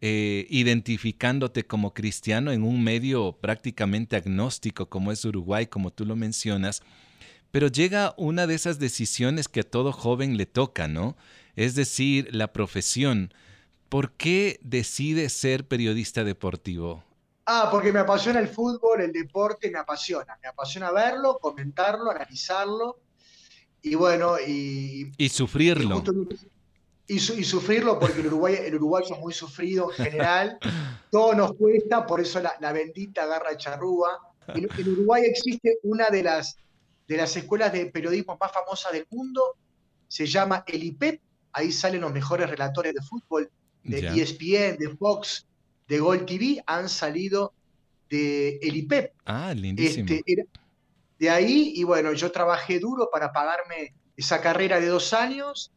eh, 0.00 0.46
identificándote 0.50 1.66
como 1.66 1.92
cristiano 1.92 2.52
en 2.52 2.62
un 2.62 2.84
medio 2.84 3.32
prácticamente 3.32 4.14
agnóstico 4.14 4.88
como 4.88 5.10
es 5.10 5.24
Uruguay, 5.24 5.66
como 5.66 5.92
tú 5.92 6.06
lo 6.06 6.14
mencionas, 6.14 6.82
pero 7.50 7.66
llega 7.66 8.14
una 8.16 8.46
de 8.46 8.54
esas 8.54 8.78
decisiones 8.78 9.48
que 9.48 9.60
a 9.60 9.68
todo 9.68 9.90
joven 9.90 10.36
le 10.36 10.46
toca, 10.46 10.86
¿no? 10.86 11.16
Es 11.56 11.74
decir, 11.74 12.28
la 12.32 12.52
profesión. 12.52 13.34
¿Por 13.88 14.12
qué 14.12 14.60
decides 14.62 15.32
ser 15.32 15.66
periodista 15.66 16.22
deportivo? 16.22 17.02
Ah, 17.46 17.68
porque 17.70 17.90
me 17.90 17.98
apasiona 17.98 18.38
el 18.38 18.48
fútbol, 18.48 19.00
el 19.00 19.10
deporte, 19.10 19.70
me 19.70 19.78
apasiona. 19.78 20.38
Me 20.42 20.48
apasiona 20.48 20.92
verlo, 20.92 21.38
comentarlo, 21.40 22.10
analizarlo. 22.10 23.00
Y 23.82 23.94
bueno, 23.94 24.36
y... 24.40 25.12
Y 25.16 25.28
sufrirlo 25.28 26.02
y, 27.08 27.18
sufrirlo 27.18 27.98
porque 27.98 28.20
el 28.20 28.26
Uruguay, 28.26 28.56
el 28.60 28.74
uruguayo 28.74 29.14
es 29.14 29.20
muy 29.20 29.32
sufrido 29.32 29.90
en 29.90 30.04
general, 30.04 30.58
todo 31.10 31.34
nos 31.34 31.54
cuesta, 31.54 32.06
por 32.06 32.20
eso 32.20 32.40
la, 32.40 32.72
bendita 32.72 33.26
garra 33.26 33.56
charrúa. 33.56 34.18
En, 34.48 34.68
en, 34.78 34.92
Uruguay 34.92 35.22
existe 35.24 35.78
una 35.82 36.10
de 36.10 36.22
las, 36.22 36.56
de 37.06 37.16
las 37.16 37.34
escuelas 37.34 37.72
de 37.72 37.86
periodismo 37.86 38.36
más 38.38 38.52
famosas 38.52 38.92
del 38.92 39.06
mundo, 39.10 39.56
se 40.06 40.26
llama 40.26 40.64
el 40.66 40.84
IPEP, 40.84 41.20
ahí 41.52 41.72
salen 41.72 42.02
los 42.02 42.12
mejores 42.12 42.48
relatores 42.48 42.94
de 42.94 43.00
fútbol, 43.00 43.50
de 43.84 44.00
ESPN, 44.00 44.76
de 44.78 44.94
Fox, 44.98 45.46
de 45.88 45.98
Gold 45.98 46.26
TV 46.26 46.62
han 46.66 46.90
salido 46.90 47.54
de 48.10 48.58
el 48.58 48.76
IPEP. 48.76 49.14
Ah, 49.24 49.54
lindísimo. 49.54 50.06
Este, 50.10 50.46
de 51.18 51.30
ahí, 51.30 51.72
y 51.74 51.84
bueno, 51.84 52.12
yo 52.12 52.30
trabajé 52.30 52.78
duro 52.78 53.08
para 53.10 53.32
pagarme 53.32 53.94
esa 54.16 54.40
carrera 54.40 54.80
de 54.80 54.86
dos 54.86 55.12
años 55.12 55.72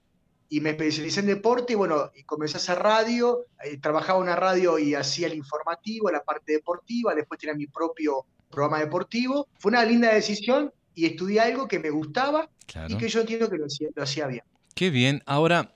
y 0.50 0.60
me 0.60 0.72
especialicé 0.72 1.22
en 1.22 1.28
deporte 1.28 1.74
y 1.74 1.76
bueno, 1.78 2.12
y 2.14 2.24
comencé 2.24 2.58
a 2.58 2.60
hacer 2.60 2.80
radio, 2.80 3.46
eh, 3.64 3.78
trabajaba 3.78 4.20
en 4.20 4.24
una 4.24 4.36
radio 4.36 4.78
y 4.78 4.94
hacía 4.94 5.28
el 5.28 5.36
informativo, 5.36 6.12
la 6.12 6.24
parte 6.24 6.52
deportiva, 6.52 7.16
después 7.16 7.40
tenía 7.40 7.56
mi 7.56 7.68
propio 7.68 8.26
programa 8.50 8.80
deportivo. 8.80 9.48
Fue 9.58 9.70
una 9.70 9.86
linda 9.86 10.14
decisión 10.14 10.74
y 10.94 11.06
estudié 11.06 11.40
algo 11.40 11.68
que 11.68 11.80
me 11.80 11.90
gustaba 11.90 12.50
y 12.90 12.98
que 12.98 13.08
yo 13.08 13.22
entiendo 13.22 13.50
que 13.50 13.58
lo 13.58 14.04
hacía, 14.04 14.28
bien. 14.28 14.44
Qué 14.76 14.90
bien. 14.90 15.24
Ahora, 15.26 15.74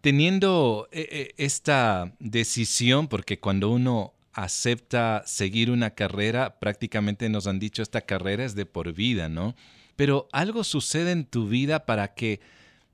teniendo 0.00 0.88
eh, 0.90 1.06
eh, 1.10 1.34
esta 1.36 2.12
decisión, 2.18 3.06
porque 3.06 3.38
cuando 3.38 3.70
uno 3.70 4.15
acepta 4.36 5.22
seguir 5.24 5.70
una 5.70 5.90
carrera, 5.90 6.60
prácticamente 6.60 7.30
nos 7.30 7.46
han 7.46 7.58
dicho 7.58 7.82
esta 7.82 8.02
carrera 8.02 8.44
es 8.44 8.54
de 8.54 8.66
por 8.66 8.92
vida, 8.92 9.30
¿no? 9.30 9.56
Pero 9.96 10.28
algo 10.30 10.62
sucede 10.62 11.12
en 11.12 11.24
tu 11.24 11.48
vida 11.48 11.86
para 11.86 12.12
que 12.12 12.40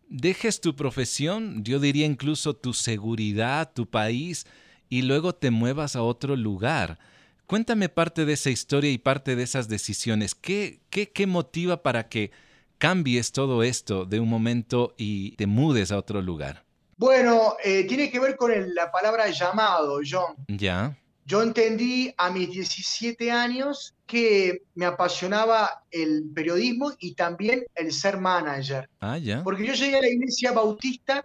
dejes 0.09 0.61
tu 0.61 0.77
profesión, 0.77 1.65
yo 1.65 1.81
diría 1.81 2.07
incluso 2.07 2.55
tu 2.55 2.73
seguridad, 2.73 3.73
tu 3.75 3.91
país, 3.91 4.47
y 4.89 5.03
luego 5.03 5.35
te 5.35 5.51
muevas 5.51 5.97
a 5.97 6.03
otro 6.03 6.37
lugar. 6.37 7.01
Cuéntame 7.49 7.89
parte 7.89 8.25
de 8.25 8.35
esa 8.35 8.51
historia 8.51 8.93
y 8.93 8.99
parte 8.99 9.35
de 9.35 9.43
esas 9.43 9.69
decisiones. 9.69 10.37
¿Qué, 10.37 10.81
qué, 10.91 11.27
motiva 11.27 11.83
para 11.83 12.09
que 12.09 12.31
cambies 12.79 13.33
todo 13.33 13.65
esto 13.65 14.05
de 14.05 14.21
un 14.21 14.29
momento 14.29 14.95
y 14.97 15.33
te 15.33 15.49
mudes 15.49 15.91
a 15.91 15.99
otro 15.99 16.23
lugar? 16.23 16.65
Bueno, 16.99 17.57
eh, 17.65 17.85
tiene 17.89 18.13
que 18.13 18.21
ver 18.21 18.37
con 18.37 18.53
la 18.75 18.93
palabra 18.93 19.29
llamado, 19.31 19.99
John. 20.09 20.37
Ya. 20.47 20.97
Yo 21.25 21.43
entendí 21.43 22.13
a 22.17 22.31
mis 22.31 22.51
17 22.51 23.31
años 23.31 23.95
que 24.07 24.63
me 24.75 24.85
apasionaba 24.85 25.85
el 25.91 26.25
periodismo 26.35 26.93
y 26.99 27.15
también 27.15 27.65
el 27.75 27.93
ser 27.93 28.19
manager. 28.19 28.89
Ah, 29.01 29.19
ya. 29.19 29.43
Porque 29.45 29.65
yo 29.65 29.75
llegué 29.75 29.97
a 29.97 30.01
la 30.01 30.09
iglesia 30.09 30.51
bautista, 30.53 31.25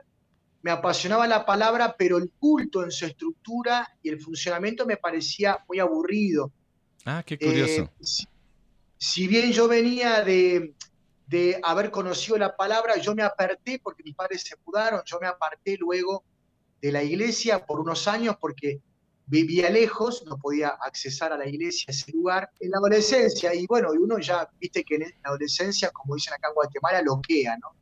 me 0.61 0.69
apasionaba 0.69 1.27
la 1.27 1.45
palabra, 1.45 1.95
pero 1.97 2.17
el 2.17 2.29
culto 2.39 2.83
en 2.83 2.91
su 2.91 3.05
estructura 3.05 3.87
y 4.03 4.09
el 4.09 4.19
funcionamiento 4.21 4.85
me 4.85 4.97
parecía 4.97 5.57
muy 5.67 5.79
aburrido. 5.79 6.51
Ah, 7.05 7.23
qué 7.25 7.37
curioso. 7.37 7.83
Eh, 7.99 8.27
si, 8.97 9.27
bien 9.27 9.51
yo 9.51 9.67
venía 9.67 10.21
de, 10.23 10.75
de 11.25 11.59
haber 11.63 11.89
conocido 11.89 12.37
la 12.37 12.55
palabra, 12.55 12.97
yo 12.97 13.15
me 13.15 13.23
aparté 13.23 13.79
porque 13.79 14.03
mis 14.03 14.15
padres 14.15 14.43
se 14.43 14.55
mudaron, 14.63 15.01
yo 15.05 15.17
me 15.19 15.27
aparté 15.27 15.75
luego 15.77 16.23
de 16.81 16.91
la 16.91 17.03
iglesia 17.03 17.65
por 17.65 17.79
unos 17.79 18.07
años 18.07 18.35
porque 18.39 18.81
vivía 19.27 19.69
lejos, 19.69 20.23
no 20.25 20.37
podía 20.37 20.69
accesar 20.69 21.33
a 21.33 21.37
la 21.37 21.47
iglesia, 21.47 21.85
a 21.89 21.91
ese 21.91 22.11
lugar, 22.13 22.49
en 22.59 22.71
la 22.71 22.77
adolescencia, 22.77 23.53
y 23.53 23.67
bueno, 23.67 23.93
y 23.93 23.97
uno 23.97 24.17
ya, 24.19 24.49
viste 24.59 24.83
que 24.83 24.95
en 24.95 25.01
la 25.01 25.29
adolescencia, 25.29 25.91
como 25.91 26.15
dicen 26.15 26.33
acá 26.33 26.47
en 26.47 26.55
Guatemala, 26.55 27.01
loquea, 27.01 27.57
¿no? 27.57 27.75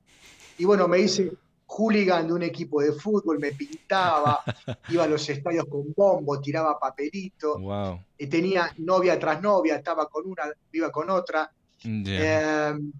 Y 0.57 0.65
bueno, 0.65 0.87
me 0.87 0.99
hice 0.99 1.31
hooligan 1.67 2.27
de 2.27 2.33
un 2.33 2.43
equipo 2.43 2.81
de 2.81 2.93
fútbol, 2.93 3.39
me 3.39 3.51
pintaba, 3.51 4.43
iba 4.89 5.03
a 5.03 5.07
los 5.07 5.27
estadios 5.29 5.65
con 5.65 5.93
bombo, 5.95 6.39
tiraba 6.41 6.79
papelito, 6.79 7.59
wow. 7.59 7.99
y 8.17 8.27
tenía 8.27 8.73
novia 8.77 9.19
tras 9.19 9.41
novia, 9.41 9.75
estaba 9.75 10.07
con 10.07 10.27
una, 10.27 10.43
iba 10.71 10.91
con 10.91 11.09
otra. 11.09 11.51
Em, 11.83 12.91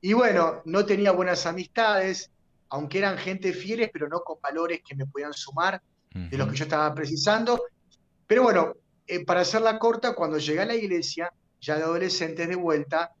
y 0.00 0.12
bueno, 0.12 0.62
no 0.64 0.84
tenía 0.84 1.12
buenas 1.12 1.46
amistades, 1.46 2.30
aunque 2.70 2.98
eran 2.98 3.18
gente 3.18 3.52
fieles, 3.52 3.90
pero 3.92 4.08
no 4.08 4.20
con 4.20 4.38
valores 4.40 4.82
que 4.84 4.96
me 4.96 5.06
podían 5.06 5.32
sumar 5.32 5.80
de 6.12 6.38
los 6.38 6.48
que 6.48 6.56
yo 6.56 6.64
estaba 6.64 6.94
precisando. 6.94 7.60
Pero 8.26 8.42
bueno, 8.42 8.74
eh, 9.06 9.24
para 9.24 9.40
hacerla 9.40 9.78
corta, 9.78 10.14
cuando 10.14 10.38
llegué 10.38 10.60
a 10.60 10.66
la 10.66 10.74
iglesia, 10.74 11.32
ya 11.60 11.76
de 11.76 11.82
adolescentes 11.82 12.48
de 12.48 12.56
vuelta, 12.56 13.12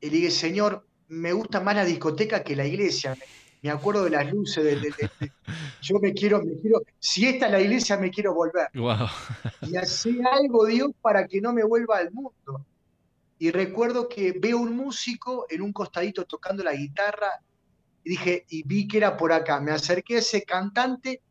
le 0.00 0.10
dije, 0.10 0.30
Señor, 0.30 0.86
me 1.08 1.32
gusta 1.32 1.60
más 1.60 1.74
la 1.74 1.84
discoteca 1.84 2.42
que 2.42 2.56
la 2.56 2.66
iglesia. 2.66 3.16
Me, 3.62 3.70
acuerdo 3.70 4.04
de 4.04 4.10
las 4.10 4.30
luces, 4.30 4.64
de, 4.64 5.10
yo 5.82 5.98
me 5.98 6.12
quiero, 6.12 6.42
me 6.42 6.54
quiero, 6.60 6.82
si 6.98 7.26
esta 7.26 7.46
es 7.46 7.52
la 7.52 7.60
iglesia, 7.60 7.96
me 7.96 8.10
quiero 8.10 8.34
volver. 8.34 8.68
y 9.62 9.76
hacer 9.76 10.16
algo, 10.30 10.66
Dios, 10.66 10.92
para 11.00 11.26
que 11.26 11.40
no 11.40 11.52
me 11.52 11.64
vuelva 11.64 11.98
al 11.98 12.12
mundo. 12.12 12.64
Y 13.38 13.50
recuerdo 13.50 14.08
que 14.08 14.32
veo 14.32 14.58
un 14.58 14.76
músico 14.76 15.46
en 15.48 15.62
un 15.62 15.72
costadito 15.72 16.24
tocando 16.24 16.62
la 16.62 16.74
guitarra, 16.74 17.30
y 18.04 18.10
dije, 18.10 18.44
y 18.48 18.62
vi 18.62 18.86
que 18.86 18.98
era 18.98 19.16
por 19.16 19.32
acá. 19.32 19.60
Me 19.60 19.72
acerqué 19.72 20.16
a 20.16 20.18
ese 20.18 20.42
cantante 20.42 21.22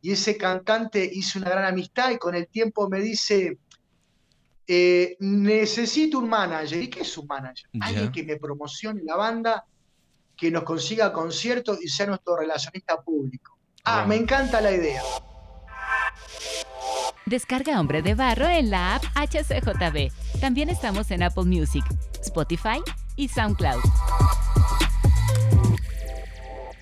y 0.00 0.12
ese 0.12 0.36
cantante 0.36 1.08
hizo 1.12 1.38
una 1.38 1.50
gran 1.50 1.64
amistad 1.64 2.10
y 2.10 2.18
con 2.18 2.34
el 2.34 2.46
tiempo 2.46 2.88
me 2.88 3.00
dice, 3.00 3.58
eh, 4.66 5.16
necesito 5.20 6.18
un 6.18 6.28
manager. 6.28 6.82
¿Y 6.82 6.88
qué 6.88 7.00
es 7.00 7.18
un 7.18 7.26
manager? 7.26 7.68
Alguien 7.80 8.12
que 8.12 8.22
me 8.22 8.36
promocione 8.36 9.02
la 9.02 9.16
banda, 9.16 9.64
que 10.36 10.50
nos 10.50 10.62
consiga 10.62 11.12
conciertos 11.12 11.82
y 11.82 11.88
sea 11.88 12.06
nuestro 12.06 12.36
relacionista 12.36 13.00
público. 13.02 13.58
Ah, 13.84 14.04
me 14.06 14.16
encanta 14.16 14.60
la 14.60 14.70
idea. 14.70 15.02
Descarga 17.26 17.80
Hombre 17.80 18.02
de 18.02 18.14
Barro 18.14 18.46
en 18.46 18.70
la 18.70 18.96
app 18.96 19.04
HCJB. 19.16 20.40
También 20.40 20.68
estamos 20.68 21.10
en 21.10 21.22
Apple 21.22 21.44
Music, 21.44 21.84
Spotify 22.22 22.80
y 23.16 23.28
SoundCloud. 23.28 23.82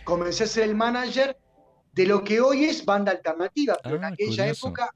Comencé 0.05 0.45
a 0.45 0.47
ser 0.47 0.65
el 0.65 0.77
manager 0.77 1.37
de 1.97 2.05
lo 2.05 2.23
que 2.23 2.43
hoy 2.43 2.65
es 2.65 2.85
banda 2.85 3.11
alternativa, 3.11 3.79
pero 3.83 3.97
en 3.97 4.05
ah, 4.05 4.09
aquella 4.09 4.47
época 4.49 4.95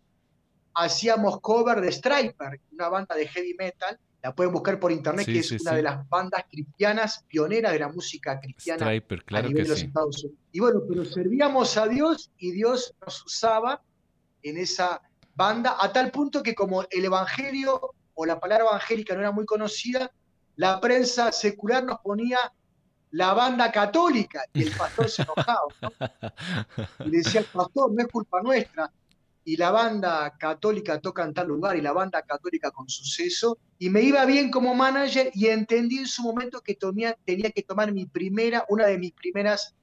hacíamos 0.75 1.41
cover 1.41 1.81
de 1.81 1.91
Striper, 1.91 2.61
una 2.73 2.91
banda 2.91 3.15
de 3.15 3.27
heavy 3.27 3.55
metal, 3.59 3.99
la 4.23 4.35
pueden 4.35 4.53
buscar 4.53 4.79
por 4.79 4.93
internet, 4.93 5.25
que 5.25 5.39
es 5.39 5.51
una 5.53 5.73
de 5.73 5.83
las 5.83 6.07
bandas 6.11 6.45
cristianas 6.51 7.25
pioneras 7.27 7.73
de 7.73 7.79
la 7.79 7.89
música 7.89 8.39
cristiana 8.39 8.85
Striper, 8.85 9.25
claro 9.25 9.47
a 9.47 9.49
nivel 9.49 9.65
de 9.65 9.69
los 9.71 9.83
Estados 9.83 10.25
Unidos. 10.25 10.41
Y 10.53 10.61
bueno, 10.61 10.81
pero 10.87 11.07
servíamos 11.07 11.75
a 11.79 11.89
Dios 11.89 12.31
y 12.37 12.51
Dios 12.51 12.95
nos 13.01 13.25
usaba 13.25 13.83
en 14.43 14.59
esa 14.59 15.01
banda, 15.35 15.79
a 15.81 15.91
tal 15.91 16.11
punto 16.11 16.43
que 16.43 16.55
como 16.55 16.85
el 16.91 17.03
evangelio 17.07 17.95
o 18.13 18.27
la 18.27 18.39
palabra 18.39 18.67
evangélica 18.67 19.15
no 19.15 19.21
era 19.21 19.33
muy 19.33 19.47
conocida, 19.47 20.13
la 20.57 20.79
prensa 20.83 21.33
secular 21.33 21.83
nos 21.83 22.01
ponía 22.01 22.53
la 23.13 23.35
banda 23.35 23.73
católica 23.73 24.45
y 24.53 24.63
el 24.63 24.77
pastor 24.77 25.09
se 25.09 25.23
enojaba. 25.23 25.63
Y 27.05 27.11
decía, 27.11 27.41
el 27.41 27.47
pastor, 27.47 27.93
no 27.93 28.03
es 28.03 28.09
culpa 28.09 28.41
nuestra. 28.43 28.91
Y 29.45 29.57
la 29.57 29.71
banda 29.71 30.37
católica 30.39 31.01
toca 31.01 31.25
en 31.25 31.35
tal 31.35 31.49
lugar 31.49 31.77
y 31.77 31.81
la 31.81 31.93
banda 31.93 32.23
católica 32.23 32.71
con 32.71 32.89
suceso. 32.89 33.59
Y 33.79 33.89
me 33.89 34.03
iba 34.03 34.25
bien 34.27 34.51
como 34.51 34.75
manager 34.75 35.31
y 35.35 35.47
entendí 35.47 35.99
en 35.99 36.07
su 36.07 36.23
momento 36.23 36.61
que 36.61 36.79
tenía 37.25 37.51
que 37.51 37.63
tomar 37.63 37.93
mi 37.93 38.07
primera, 38.07 38.65
una 38.69 38.87
de 38.87 38.99
mis 38.99 39.13
primeras 39.13 39.75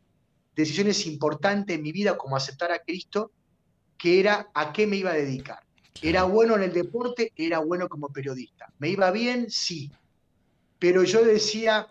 decisiones 0.56 1.06
importantes 1.06 1.76
en 1.76 1.84
mi 1.84 1.92
vida 1.92 2.18
como 2.18 2.36
aceptar 2.36 2.72
a 2.72 2.80
Cristo, 2.80 3.32
que 3.98 4.20
era 4.20 4.50
a 4.54 4.72
qué 4.72 4.88
me 4.88 4.98
iba 4.98 5.12
a 5.12 5.16
dedicar. 5.16 5.60
Era 6.02 6.24
bueno 6.24 6.56
en 6.56 6.64
el 6.64 6.74
deporte, 6.74 7.34
era 7.36 7.60
bueno 7.60 7.90
como 7.90 8.10
periodista. 8.10 8.72
¿Me 8.78 8.90
iba 8.90 9.10
bien? 9.12 9.50
Sí. 9.50 9.92
Pero 10.80 11.04
yo 11.04 11.24
decía, 11.24 11.88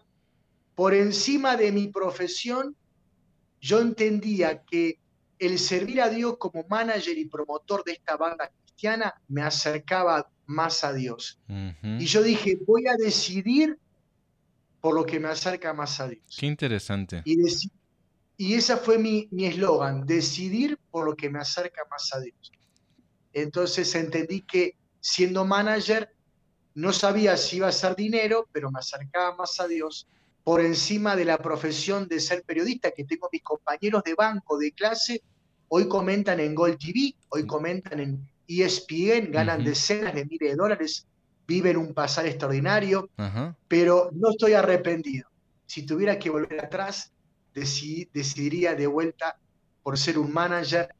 por 0.77 0.95
encima 0.95 1.57
de 1.57 1.73
mi 1.73 1.89
profesión, 1.89 2.77
yo 3.61 3.81
entendía 3.81 4.63
que 4.63 5.01
el 5.39 5.59
servir 5.59 6.03
a 6.03 6.11
Dios 6.11 6.37
como 6.39 6.65
manager 6.69 7.17
y 7.17 7.25
promotor 7.25 7.83
de 7.83 7.93
esta 7.93 8.17
banda 8.17 8.53
cristiana 8.63 9.15
me 9.27 9.43
acercaba 9.43 10.31
más 10.45 10.85
a 10.85 10.93
Dios. 10.93 11.41
Y 11.83 12.05
yo 12.05 12.23
dije, 12.23 12.59
voy 12.67 12.87
a 12.87 12.95
decidir 12.95 13.79
por 14.83 14.95
lo 14.95 15.07
que 15.07 15.19
me 15.19 15.29
acerca 15.29 15.73
más 15.73 15.99
a 15.99 16.09
Dios. 16.09 16.37
Qué 16.39 16.47
interesante. 16.47 17.23
Y, 17.25 17.39
y 18.37 18.55
ese 18.55 18.77
fue 18.77 18.99
mi 18.99 19.29
eslogan, 19.47 20.07
decidir 20.07 20.79
por 20.91 21.07
lo 21.07 21.17
que 21.17 21.31
me 21.31 21.39
acerca 21.39 21.83
más 21.91 22.13
a 22.13 22.21
Dios. 22.21 22.53
Entonces 23.33 23.95
entendí 23.95 24.43
que 24.43 24.77
siendo 25.01 25.47
manager 25.47 26.15
no 26.75 26.93
sabía 26.93 27.39
si 27.39 27.57
iba 27.57 27.69
a 27.69 27.73
ser 27.73 27.97
dinero, 27.97 28.47
pero 28.53 28.71
me 28.71 28.79
acercaba 28.79 29.35
más 29.37 29.59
a 29.59 29.67
Dios 29.67 30.07
por 30.47 30.61
encima 30.61 31.17
de 31.17 31.25
la 31.25 31.39
profesión 31.39 32.07
de 32.07 32.21
ser 32.21 32.45
periodista, 32.45 32.93
que 32.93 33.03
tengo 33.03 33.29
mis 33.33 33.43
compañeros 33.43 34.05
de 34.05 34.15
banco, 34.15 34.57
de 34.57 34.71
clase, 34.71 35.21
hoy 35.67 35.89
comentan 35.89 36.39
en 36.39 36.55
Gold 36.55 36.79
TV, 36.79 37.17
hoy 37.31 37.45
comentan 37.49 37.99
en 37.99 38.29
ESPN, 38.47 39.33
ganan 39.33 39.65
decenas 39.65 40.15
de 40.15 40.25
miles 40.25 40.51
de 40.51 40.55
dólares, 40.55 41.05
viven 41.49 41.77
un 41.77 41.93
pasar 41.93 42.27
extraordinario, 42.27 43.11
pero 43.67 44.11
no 44.13 44.31
estoy 44.31 44.53
arrepentido. 44.53 45.29
Si 45.67 45.85
tuviera 45.85 46.17
que 46.17 46.31
volver 46.31 46.65
atrás, 46.65 47.11
decidiría 47.53 48.77
de 48.77 48.87
vuelta 48.87 49.41
por 49.83 49.99
ser 49.99 50.17
un 50.17 50.33
manager 50.33 50.95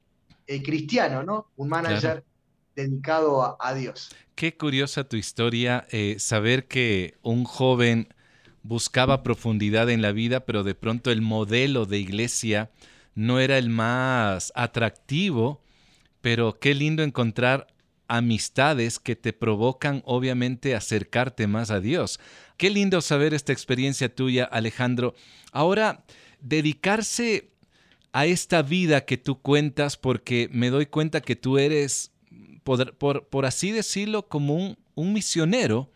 eh, 0.49 0.61
cristiano, 0.61 1.23
¿no? 1.23 1.53
Un 1.55 1.69
manager 1.69 2.25
dedicado 2.75 3.57
a, 3.63 3.75
Dios. 3.75 4.11
Qué 4.35 4.57
curiosa 4.57 5.05
tu 5.05 5.15
historia, 5.17 5.87
eh, 5.93 6.17
saber 6.19 6.67
que 6.67 7.15
un 7.23 7.45
joven 7.45 8.09
buscaba 8.67 9.23
profundidad 9.23 9.91
en 9.91 10.03
la 10.03 10.13
vida, 10.13 10.41
pero 10.41 10.65
de 10.65 10.75
pronto 10.75 11.11
el 11.11 11.23
modelo 11.23 11.87
de 11.87 11.99
iglesia 11.99 12.71
no 13.15 13.41
era 13.41 13.59
el 13.59 13.71
más 13.71 14.53
atractivo, 14.55 15.63
pero 16.21 16.59
qué 16.59 16.75
lindo 16.75 17.03
encontrar 17.03 17.69
amistades 18.09 18.99
que 18.99 19.17
te 19.17 19.33
provocan 19.33 20.03
obviamente 20.05 20.75
acercarte 20.75 21.47
más 21.47 21.71
a 21.71 21.81
Dios. 21.81 22.21
Qué 22.57 22.71
lindo 22.71 23.01
saber 23.01 23.35
esta 23.35 23.53
experiencia 23.53 24.15
tuya, 24.15 24.45
Alejandro. 24.45 25.15
Ahora, 25.53 26.05
dedicarse 26.41 27.51
a 28.13 28.27
esta 28.27 28.63
vida 28.63 29.05
que 29.05 29.17
tú 29.17 29.41
cuentas, 29.41 29.97
porque 29.97 30.49
me 30.53 30.71
doy 30.71 30.87
cuenta 30.87 31.21
que 31.21 31.37
tú 31.37 31.59
eres, 31.59 32.13
por, 32.65 33.47
así 33.47 33.73
decirlo, 33.73 34.29
como 34.29 34.77
un 34.95 35.13
misionero 35.13 35.91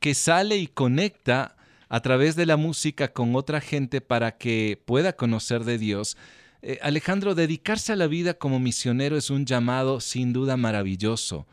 que 0.00 0.14
sale 0.14 0.56
y 0.58 0.66
conecta 0.66 1.53
a 1.94 2.00
través 2.00 2.34
de 2.34 2.44
la 2.44 2.56
música 2.56 3.12
con 3.12 3.36
otra 3.36 3.60
gente 3.60 4.00
para 4.00 4.36
que 4.36 4.82
pueda 4.84 5.12
conocer 5.12 5.62
de 5.62 5.78
Dios. 5.78 6.16
Eh, 6.60 6.80
Alejandro, 6.82 7.36
dedicarse 7.36 7.92
a 7.92 7.96
la 7.96 8.08
vida 8.08 8.34
como 8.34 8.58
misionero 8.58 9.16
es 9.16 9.30
un 9.30 9.46
llamado 9.46 10.00
sin 10.00 10.32
duda 10.32 10.56
maravilloso, 10.56 11.46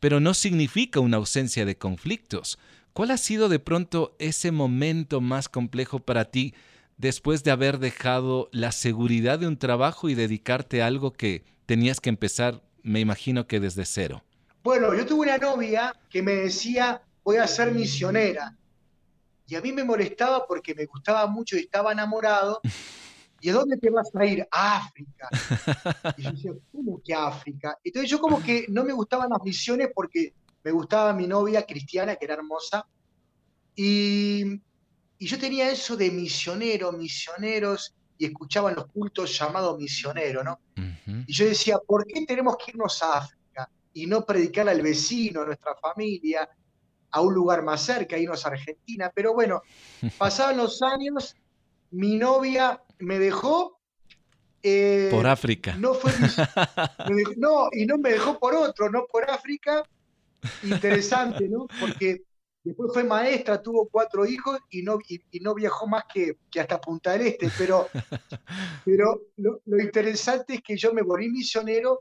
pero 0.00 0.18
no 0.18 0.34
significa 0.34 0.98
una 0.98 1.18
ausencia 1.18 1.64
de 1.64 1.78
conflictos. 1.78 2.58
¿Cuál 2.92 3.12
ha 3.12 3.16
sido 3.16 3.48
de 3.48 3.60
pronto 3.60 4.16
ese 4.18 4.50
momento 4.50 5.20
más 5.20 5.48
complejo 5.48 6.00
para 6.00 6.24
ti 6.24 6.54
después 6.96 7.44
de 7.44 7.52
haber 7.52 7.78
dejado 7.78 8.48
la 8.50 8.72
seguridad 8.72 9.38
de 9.38 9.46
un 9.46 9.58
trabajo 9.58 10.08
y 10.08 10.16
dedicarte 10.16 10.82
a 10.82 10.88
algo 10.88 11.12
que 11.12 11.44
tenías 11.66 12.00
que 12.00 12.10
empezar, 12.10 12.64
me 12.82 12.98
imagino 12.98 13.46
que 13.46 13.60
desde 13.60 13.84
cero? 13.84 14.24
Bueno, 14.64 14.92
yo 14.92 15.06
tuve 15.06 15.28
una 15.28 15.38
novia 15.38 15.94
que 16.10 16.20
me 16.20 16.32
decía, 16.32 17.00
voy 17.22 17.36
a 17.36 17.46
ser 17.46 17.70
misionera. 17.70 18.56
Y 19.46 19.54
a 19.54 19.60
mí 19.60 19.72
me 19.72 19.84
molestaba 19.84 20.46
porque 20.46 20.74
me 20.74 20.86
gustaba 20.86 21.26
mucho 21.26 21.56
y 21.56 21.60
estaba 21.60 21.92
enamorado. 21.92 22.60
¿Y 23.40 23.50
a 23.50 23.52
dónde 23.52 23.76
te 23.76 23.90
vas 23.90 24.10
a 24.14 24.24
ir? 24.24 24.46
África. 24.50 25.28
Y 26.16 26.22
yo 26.22 26.30
decía, 26.30 26.52
¿cómo 26.72 27.02
que 27.04 27.12
África? 27.12 27.78
Entonces 27.84 28.10
yo 28.10 28.18
como 28.18 28.42
que 28.42 28.64
no 28.70 28.84
me 28.84 28.94
gustaban 28.94 29.28
las 29.28 29.42
misiones 29.42 29.90
porque 29.94 30.32
me 30.62 30.70
gustaba 30.70 31.12
mi 31.12 31.26
novia 31.26 31.66
cristiana, 31.66 32.16
que 32.16 32.24
era 32.24 32.34
hermosa. 32.34 32.86
Y, 33.76 34.62
y 35.18 35.26
yo 35.26 35.38
tenía 35.38 35.70
eso 35.70 35.94
de 35.94 36.10
misionero, 36.10 36.90
misioneros, 36.92 37.94
y 38.16 38.26
escuchaba 38.26 38.70
en 38.70 38.76
los 38.76 38.86
cultos 38.86 39.36
llamado 39.36 39.76
misionero, 39.76 40.42
¿no? 40.44 40.60
Y 41.26 41.32
yo 41.32 41.46
decía, 41.46 41.78
¿por 41.78 42.06
qué 42.06 42.24
tenemos 42.26 42.56
que 42.56 42.72
irnos 42.72 43.02
a 43.02 43.18
África 43.18 43.68
y 43.92 44.06
no 44.06 44.24
predicar 44.24 44.68
al 44.68 44.82
vecino, 44.82 45.42
a 45.42 45.46
nuestra 45.46 45.74
familia, 45.76 46.48
a 47.14 47.20
un 47.20 47.32
lugar 47.32 47.62
más 47.62 47.80
cerca, 47.80 48.18
irnos 48.18 48.44
a 48.44 48.48
Argentina? 48.48 49.10
Pero 49.14 49.32
bueno, 49.32 49.62
pasaban 50.18 50.56
los 50.56 50.82
años, 50.82 51.36
mi 51.92 52.16
novia 52.16 52.82
me 52.98 53.18
dejó. 53.18 53.78
Eh, 54.62 55.08
por 55.12 55.26
África. 55.26 55.76
No, 55.76 55.94
fue, 55.94 56.10
no, 57.36 57.68
y 57.72 57.86
no 57.86 57.98
me 57.98 58.10
dejó 58.10 58.38
por 58.38 58.54
otro, 58.54 58.90
no 58.90 59.06
por 59.06 59.30
África. 59.30 59.84
Interesante, 60.64 61.48
¿no? 61.48 61.68
Porque 61.80 62.22
después 62.64 62.90
fue 62.92 63.04
maestra, 63.04 63.62
tuvo 63.62 63.88
cuatro 63.88 64.26
hijos 64.26 64.58
y 64.70 64.82
no, 64.82 64.98
y, 65.08 65.20
no 65.40 65.54
viajó 65.54 65.86
más 65.86 66.04
que, 66.12 66.38
que, 66.50 66.60
hasta 66.60 66.80
Punta 66.80 67.12
del 67.12 67.28
Este. 67.28 67.48
Pero, 67.56 67.88
pero 68.84 69.20
lo, 69.36 69.60
interesante 69.78 70.54
es 70.54 70.62
que 70.62 70.76
yo 70.76 70.92
me 70.92 71.02
volví 71.02 71.28
misionero, 71.28 72.00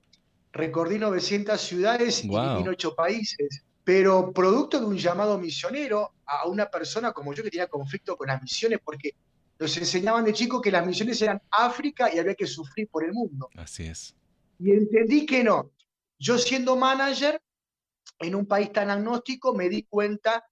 recorrí 0.51 0.97
900 0.97 1.61
ciudades 1.61 2.25
y 2.25 2.33
en 2.33 2.67
ocho 2.67 2.95
países. 2.95 3.63
Pero 3.83 4.31
producto 4.31 4.79
de 4.79 4.85
un 4.85 4.97
llamado 4.97 5.37
misionero 5.37 6.13
a 6.25 6.47
una 6.47 6.69
persona 6.69 7.11
como 7.11 7.33
yo 7.33 7.43
que 7.43 7.49
tenía 7.49 7.67
conflicto 7.67 8.15
con 8.15 8.27
las 8.27 8.41
misiones, 8.41 8.79
porque 8.83 9.15
nos 9.59 9.75
enseñaban 9.77 10.25
de 10.25 10.33
chico 10.33 10.61
que 10.61 10.71
las 10.71 10.85
misiones 10.85 11.21
eran 11.21 11.41
África 11.51 12.13
y 12.13 12.19
había 12.19 12.35
que 12.35 12.47
sufrir 12.47 12.87
por 12.89 13.03
el 13.03 13.13
mundo. 13.13 13.49
Así 13.55 13.83
es. 13.83 14.15
Y 14.59 14.71
entendí 14.71 15.25
que 15.25 15.43
no. 15.43 15.71
Yo 16.17 16.37
siendo 16.37 16.75
manager 16.75 17.41
en 18.19 18.35
un 18.35 18.45
país 18.45 18.71
tan 18.71 18.89
agnóstico 18.89 19.53
me 19.53 19.69
di 19.69 19.83
cuenta 19.83 20.45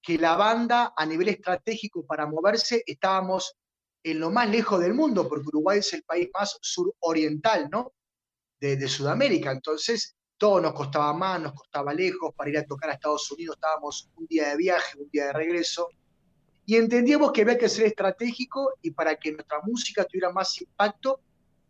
que 0.00 0.18
la 0.18 0.36
banda 0.36 0.92
a 0.96 1.04
nivel 1.04 1.28
estratégico 1.28 2.06
para 2.06 2.26
moverse 2.26 2.82
estábamos 2.86 3.56
en 4.04 4.20
lo 4.20 4.30
más 4.30 4.48
lejos 4.48 4.80
del 4.80 4.94
mundo, 4.94 5.28
porque 5.28 5.48
Uruguay 5.48 5.80
es 5.80 5.92
el 5.92 6.04
país 6.04 6.28
más 6.32 6.56
suroriental, 6.62 7.68
¿no? 7.70 7.92
De, 8.60 8.76
de 8.76 8.88
Sudamérica. 8.88 9.50
Entonces, 9.50 10.16
todo 10.38 10.60
nos 10.60 10.72
costaba 10.72 11.12
más, 11.12 11.40
nos 11.40 11.52
costaba 11.52 11.92
lejos. 11.92 12.32
Para 12.34 12.50
ir 12.50 12.58
a 12.58 12.64
tocar 12.64 12.90
a 12.90 12.94
Estados 12.94 13.30
Unidos 13.30 13.56
estábamos 13.56 14.08
un 14.16 14.26
día 14.26 14.48
de 14.48 14.56
viaje, 14.56 14.98
un 14.98 15.10
día 15.10 15.26
de 15.26 15.32
regreso 15.34 15.88
y 16.68 16.76
entendíamos 16.76 17.32
que 17.32 17.40
había 17.40 17.56
que 17.56 17.66
ser 17.66 17.86
estratégico 17.86 18.74
y 18.82 18.90
para 18.90 19.16
que 19.16 19.32
nuestra 19.32 19.58
música 19.62 20.04
tuviera 20.04 20.30
más 20.30 20.60
impacto, 20.60 21.18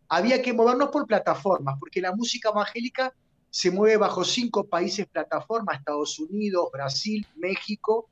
había 0.09 0.41
que 0.41 0.51
movernos 0.51 0.89
por 0.89 1.07
plataformas, 1.07 1.77
porque 1.79 2.01
la 2.01 2.13
música 2.13 2.49
evangélica 2.49 3.13
se 3.49 3.71
mueve 3.71 3.95
bajo 3.95 4.25
cinco 4.25 4.65
países 4.65 5.07
plataformas, 5.07 5.79
Estados 5.79 6.19
Unidos, 6.19 6.67
Brasil, 6.73 7.25
México, 7.37 8.09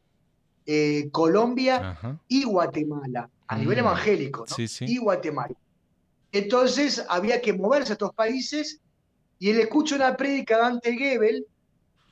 eh, 0.65 1.09
Colombia 1.11 1.99
y 2.29 2.45
Guatemala, 2.45 3.29
a 3.47 3.57
nivel 3.57 3.75
mm. 3.75 3.79
evangélico, 3.79 4.45
¿no? 4.49 4.55
y 4.79 4.97
Guatemala. 4.97 5.55
Entonces 6.31 7.05
había 7.09 7.41
que 7.41 7.51
moverse 7.51 7.91
a 7.91 7.95
estos 7.95 8.13
países 8.13 8.79
y 9.39 9.49
él 9.49 9.59
escucha 9.59 9.95
una 9.95 10.15
prédica 10.17 10.55
de 10.55 10.61
Dante 10.61 10.93
Gebel 10.93 11.45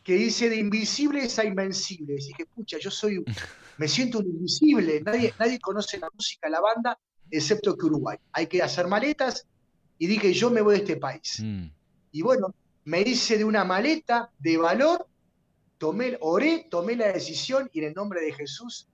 que 0.03 0.13
dice 0.13 0.49
de 0.49 0.57
invisibles 0.57 1.39
a 1.39 1.45
invencibles. 1.45 2.25
Y 2.25 2.27
dije, 2.27 2.43
escucha, 2.43 2.77
yo 2.79 2.91
soy 2.91 3.23
me 3.77 3.88
siento 3.88 4.19
un 4.19 4.25
invisible, 4.27 5.01
nadie, 5.01 5.33
nadie 5.39 5.59
conoce 5.59 5.97
la 5.97 6.09
música, 6.13 6.47
la 6.49 6.61
banda, 6.61 6.97
excepto 7.31 7.75
que 7.75 7.85
Uruguay. 7.88 8.17
Hay 8.31 8.47
que 8.47 8.61
hacer 8.61 8.88
maletas 8.88 9.45
y 9.97 10.07
dije, 10.07 10.33
yo 10.33 10.49
me 10.49 10.61
voy 10.61 10.75
de 10.75 10.81
este 10.81 10.97
país. 10.97 11.39
Mm. 11.43 11.65
Y 12.11 12.21
bueno, 12.21 12.53
me 12.85 13.01
hice 13.01 13.38
de 13.38 13.45
una 13.45 13.63
maleta 13.63 14.29
de 14.39 14.57
valor, 14.57 15.07
tomé, 15.77 16.17
oré, 16.21 16.67
tomé 16.69 16.95
la 16.95 17.07
decisión 17.07 17.69
y 17.73 17.79
en 17.79 17.85
el 17.85 17.93
nombre 17.93 18.21
de 18.21 18.31
Jesús 18.31 18.88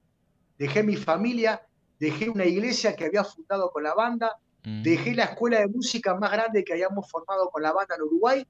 dejé 0.57 0.81
mi 0.81 0.95
familia, 0.95 1.61
dejé 1.99 2.29
una 2.29 2.45
iglesia 2.45 2.95
que 2.95 3.05
había 3.05 3.23
fundado 3.23 3.69
con 3.71 3.83
la 3.83 3.93
banda, 3.93 4.37
mm. 4.63 4.83
dejé 4.83 5.15
la 5.15 5.25
escuela 5.25 5.59
de 5.59 5.67
música 5.67 6.15
más 6.15 6.31
grande 6.31 6.63
que 6.63 6.73
habíamos 6.73 7.09
formado 7.09 7.49
con 7.49 7.63
la 7.63 7.71
banda 7.71 7.95
en 7.95 8.01
Uruguay, 8.03 8.45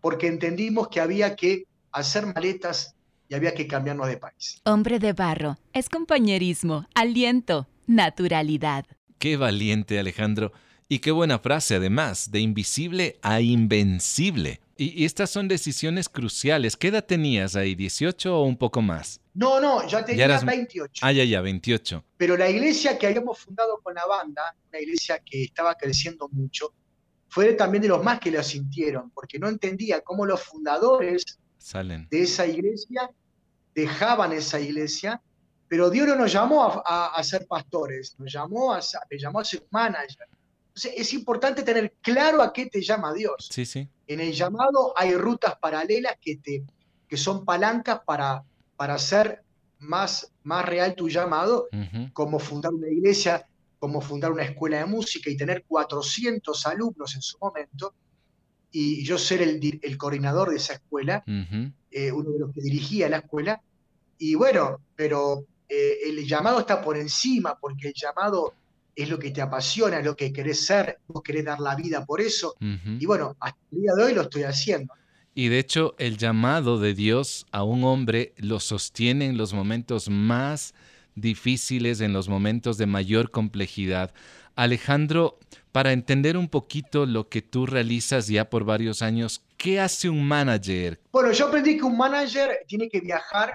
porque 0.00 0.26
entendimos 0.26 0.88
que 0.88 1.00
había 1.00 1.34
que 1.36 1.66
hacer 1.92 2.26
maletas 2.26 2.94
y 3.28 3.34
había 3.34 3.54
que 3.54 3.66
cambiarnos 3.66 4.08
de 4.08 4.18
país. 4.18 4.60
Hombre 4.64 4.98
de 4.98 5.12
barro, 5.12 5.56
es 5.72 5.88
compañerismo, 5.88 6.86
aliento, 6.94 7.66
naturalidad. 7.86 8.84
Qué 9.18 9.36
valiente, 9.36 9.98
Alejandro. 9.98 10.52
Y 10.88 11.00
qué 11.00 11.10
buena 11.10 11.38
frase, 11.38 11.74
además, 11.74 12.30
de 12.30 12.40
invisible 12.40 13.18
a 13.22 13.40
invencible. 13.40 14.60
Y, 14.76 15.04
estas 15.04 15.30
son 15.30 15.48
decisiones 15.48 16.08
cruciales. 16.08 16.76
¿Qué 16.76 16.88
edad 16.88 17.04
tenías 17.04 17.56
ahí? 17.56 17.74
¿18 17.74 18.26
o 18.26 18.42
un 18.42 18.56
poco 18.56 18.82
más? 18.82 19.20
No, 19.34 19.60
no, 19.60 19.86
ya 19.86 20.04
tenía 20.04 20.38
28. 20.38 21.04
Ah, 21.04 21.12
ya, 21.12 21.24
ya, 21.24 21.40
28. 21.40 22.04
Pero 22.16 22.36
la 22.36 22.48
iglesia 22.48 22.98
que 22.98 23.06
habíamos 23.06 23.38
fundado 23.38 23.80
con 23.82 23.94
la 23.94 24.06
banda, 24.06 24.54
una 24.68 24.80
iglesia 24.80 25.20
que 25.24 25.44
estaba 25.44 25.74
creciendo 25.74 26.28
mucho, 26.30 26.72
fue 27.28 27.52
también 27.54 27.82
de 27.82 27.88
los 27.88 28.02
más 28.02 28.20
que 28.20 28.30
lo 28.30 28.42
sintieron, 28.42 29.10
porque 29.10 29.38
no 29.38 29.48
entendía 29.48 30.00
cómo 30.00 30.24
los 30.24 30.42
fundadores 30.42 31.38
de 32.10 32.22
esa 32.22 32.46
iglesia, 32.46 33.10
dejaban 33.74 34.32
esa 34.32 34.58
iglesia, 34.58 35.20
pero 35.68 35.90
Dios 35.90 36.06
no 36.06 36.16
nos 36.16 36.32
llamó 36.32 36.82
a, 36.84 37.22
ser 37.22 37.46
pastores, 37.46 38.14
nos 38.18 38.32
llamó 38.32 38.72
a, 38.72 38.80
llamó 39.18 39.40
a 39.40 39.44
ser 39.44 39.66
manager. 39.70 40.28
Es 40.84 41.12
importante 41.14 41.62
tener 41.62 41.94
claro 42.02 42.42
a 42.42 42.52
qué 42.52 42.66
te 42.66 42.82
llama 42.82 43.14
Dios. 43.14 43.48
Sí, 43.50 43.64
sí. 43.64 43.88
En 44.06 44.20
el 44.20 44.32
llamado 44.32 44.92
hay 44.96 45.14
rutas 45.14 45.56
paralelas 45.58 46.16
que, 46.20 46.36
te, 46.36 46.64
que 47.08 47.16
son 47.16 47.44
palancas 47.44 48.00
para, 48.04 48.44
para 48.76 48.94
hacer 48.94 49.42
más, 49.78 50.32
más 50.42 50.64
real 50.64 50.94
tu 50.94 51.08
llamado, 51.08 51.68
como 52.12 52.38
fundar 52.38 52.72
una 52.72 52.88
iglesia, 52.88 53.46
como 53.78 54.00
fundar 54.00 54.32
una 54.32 54.44
escuela 54.44 54.78
de 54.78 54.86
música 54.86 55.30
y 55.30 55.36
tener 55.36 55.64
400 55.66 56.66
alumnos 56.66 57.14
en 57.14 57.22
su 57.22 57.38
momento 57.38 57.94
y 58.70 59.04
yo 59.04 59.16
ser 59.16 59.40
el, 59.42 59.80
el 59.82 59.96
coordinador 59.96 60.50
de 60.50 60.56
esa 60.56 60.74
escuela, 60.74 61.24
eh, 61.26 62.12
uno 62.12 62.30
de 62.30 62.38
los 62.38 62.52
que 62.52 62.60
dirigía 62.60 63.08
la 63.08 63.18
escuela. 63.18 63.60
Y 64.18 64.34
bueno, 64.34 64.80
pero 64.94 65.46
eh, 65.68 65.98
el 66.04 66.26
llamado 66.26 66.60
está 66.60 66.82
por 66.82 66.96
encima, 66.96 67.58
porque 67.58 67.88
el 67.88 67.94
llamado 67.94 68.52
es 68.96 69.10
lo 69.10 69.18
que 69.18 69.30
te 69.30 69.42
apasiona, 69.42 69.98
es 69.98 70.04
lo 70.04 70.16
que 70.16 70.32
querés 70.32 70.64
ser, 70.64 70.98
vos 71.06 71.22
querés 71.22 71.44
dar 71.44 71.60
la 71.60 71.76
vida 71.76 72.04
por 72.04 72.20
eso. 72.20 72.56
Y 72.98 73.04
bueno, 73.04 73.36
hasta 73.38 73.58
el 73.70 73.82
día 73.82 73.92
de 73.94 74.02
hoy 74.02 74.14
lo 74.14 74.22
estoy 74.22 74.44
haciendo. 74.44 74.94
Y 75.34 75.48
de 75.48 75.58
hecho, 75.58 75.94
el 75.98 76.16
llamado 76.16 76.80
de 76.80 76.94
Dios 76.94 77.46
a 77.52 77.62
un 77.62 77.84
hombre 77.84 78.32
lo 78.38 78.58
sostiene 78.58 79.26
en 79.26 79.36
los 79.36 79.52
momentos 79.52 80.08
más 80.08 80.74
difíciles, 81.14 82.00
en 82.00 82.14
los 82.14 82.30
momentos 82.30 82.78
de 82.78 82.86
mayor 82.86 83.30
complejidad. 83.30 84.14
Alejandro, 84.54 85.38
para 85.72 85.92
entender 85.92 86.38
un 86.38 86.48
poquito 86.48 87.04
lo 87.04 87.28
que 87.28 87.42
tú 87.42 87.66
realizas 87.66 88.28
ya 88.28 88.48
por 88.48 88.64
varios 88.64 89.02
años, 89.02 89.42
¿qué 89.58 89.78
hace 89.78 90.08
un 90.08 90.26
manager? 90.26 90.98
Bueno, 91.12 91.32
yo 91.32 91.48
aprendí 91.48 91.76
que 91.76 91.84
un 91.84 91.98
manager 91.98 92.64
tiene 92.66 92.88
que 92.88 93.00
viajar 93.00 93.52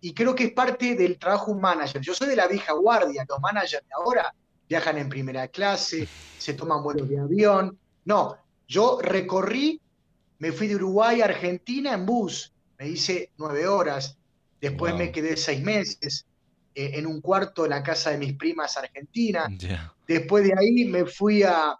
y 0.00 0.14
creo 0.14 0.34
que 0.34 0.44
es 0.44 0.52
parte 0.52 0.94
del 0.94 1.18
trabajo 1.18 1.52
un 1.52 1.60
manager. 1.60 2.00
Yo 2.00 2.14
soy 2.14 2.28
de 2.28 2.36
la 2.36 2.48
vieja 2.48 2.72
guardia, 2.72 3.26
los 3.28 3.38
managers 3.38 3.86
de 3.86 3.94
ahora 3.94 4.34
viajan 4.68 4.98
en 4.98 5.08
primera 5.08 5.48
clase, 5.48 6.08
se 6.36 6.54
toman 6.54 6.82
vuelos 6.82 7.08
de 7.08 7.18
avión. 7.18 7.78
No, 8.04 8.36
yo 8.66 8.98
recorrí 9.00 9.80
me 10.38 10.52
fui 10.52 10.68
de 10.68 10.76
Uruguay 10.76 11.20
a 11.20 11.26
Argentina 11.26 11.94
en 11.94 12.06
bus, 12.06 12.52
me 12.78 12.88
hice 12.88 13.32
nueve 13.36 13.66
horas, 13.66 14.16
después 14.60 14.94
me 14.94 15.10
quedé 15.10 15.36
seis 15.36 15.60
meses 15.60 16.26
eh, 16.74 16.92
en 16.94 17.06
un 17.06 17.20
cuarto 17.20 17.64
en 17.64 17.70
la 17.70 17.82
casa 17.82 18.10
de 18.10 18.18
mis 18.18 18.34
primas 18.34 18.76
argentinas, 18.76 19.50
después 20.06 20.44
de 20.44 20.54
ahí 20.56 20.84
me 20.84 21.06
fui 21.06 21.42
a, 21.42 21.76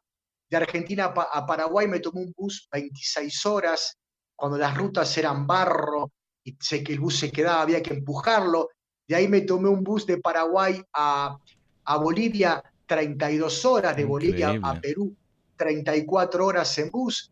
de 0.50 0.56
Argentina 0.56 1.04
a 1.14 1.46
Paraguay, 1.46 1.86
me 1.86 2.00
tomé 2.00 2.20
un 2.20 2.34
bus 2.36 2.68
26 2.72 3.46
horas, 3.46 3.96
cuando 4.34 4.58
las 4.58 4.76
rutas 4.76 5.16
eran 5.16 5.46
barro 5.46 6.12
y 6.42 6.56
sé 6.60 6.82
que 6.82 6.94
el 6.94 7.00
bus 7.00 7.18
se 7.18 7.30
quedaba, 7.30 7.62
había 7.62 7.82
que 7.82 7.94
empujarlo, 7.94 8.70
de 9.06 9.14
ahí 9.14 9.28
me 9.28 9.42
tomé 9.42 9.68
un 9.68 9.84
bus 9.84 10.04
de 10.04 10.18
Paraguay 10.18 10.82
a, 10.92 11.38
a 11.84 11.96
Bolivia 11.96 12.62
32 12.88 13.64
horas, 13.64 13.96
de 13.96 14.04
Bolivia 14.04 14.58
a 14.60 14.80
Perú 14.80 15.14
34 15.58 16.46
horas 16.46 16.78
en 16.78 16.90
bus, 16.90 17.30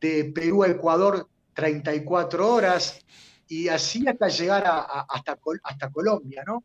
de 0.00 0.26
Perú 0.34 0.64
a 0.64 0.68
Ecuador 0.68 1.26
34 1.54 2.54
horas, 2.54 2.98
y 3.48 3.68
así 3.68 4.06
hasta 4.06 4.28
llegar 4.28 4.66
a, 4.66 4.80
hasta, 5.08 5.38
hasta 5.62 5.90
Colombia, 5.90 6.44
¿no? 6.46 6.62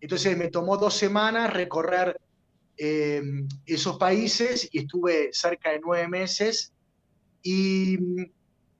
Entonces 0.00 0.36
me 0.36 0.48
tomó 0.48 0.76
dos 0.76 0.94
semanas 0.94 1.52
recorrer 1.52 2.20
eh, 2.76 3.22
esos 3.66 3.96
países 3.98 4.68
y 4.72 4.80
estuve 4.80 5.30
cerca 5.32 5.70
de 5.70 5.80
nueve 5.80 6.08
meses. 6.08 6.72
Y, 7.42 7.96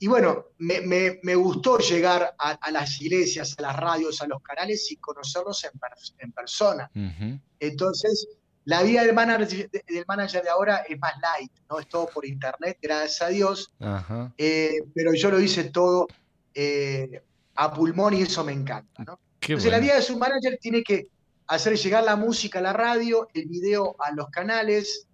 y 0.01 0.07
bueno, 0.07 0.47
me, 0.59 0.81
me, 1.23 1.35
gustó 1.35 1.79
llegar 1.79 2.35
a, 2.39 2.71
las 2.71 3.01
iglesias, 3.01 3.55
a 3.59 3.63
las 3.63 3.77
radios, 3.77 4.21
a 4.21 4.27
los 4.27 4.43
canales 4.43 4.91
y 4.91 4.97
conocerlos 4.97 5.65
en, 5.65 5.71
en 6.19 6.33
persona. 6.33 6.91
Entonces, 7.59 8.29
la 8.69 8.83
vida 8.83 9.03
del 9.03 9.15
manager, 9.15 9.71
del 9.71 10.05
manager 10.07 10.43
de 10.43 10.51
ahora 10.51 10.85
es 10.87 10.99
más 10.99 11.15
light, 11.23 11.51
¿no? 11.71 11.79
Es 11.79 11.89
todo 11.89 12.07
por 12.07 12.27
internet, 12.27 12.77
gracias 12.83 13.23
a 13.23 13.29
Dios. 13.29 13.73
Eh, 14.37 14.83
pero 14.95 15.15
yo 15.15 15.31
lo 15.31 15.41
hice 15.41 15.65
todo 15.71 16.07
eh, 16.53 17.23
a 17.55 17.73
pulmón 17.73 18.13
y 18.13 18.23
eso 18.23 18.45
me 18.45 18.53
encanta, 18.53 19.05
¿no? 19.05 19.19
Entonces 19.41 19.73
la 19.73 19.79
vida 19.79 19.95
de 19.95 20.03
su 20.03 20.19
manager 20.19 20.59
tiene 20.61 20.83
que 20.83 21.09
hacer 21.47 21.79
llegar 21.79 22.05
la 22.05 22.17
música 22.17 22.59
a 22.59 22.63
la 22.63 22.75
radio, 22.75 23.29
el 23.33 23.47
video 23.47 23.97
a 24.01 24.13
los 24.13 24.29
canales 24.29 25.07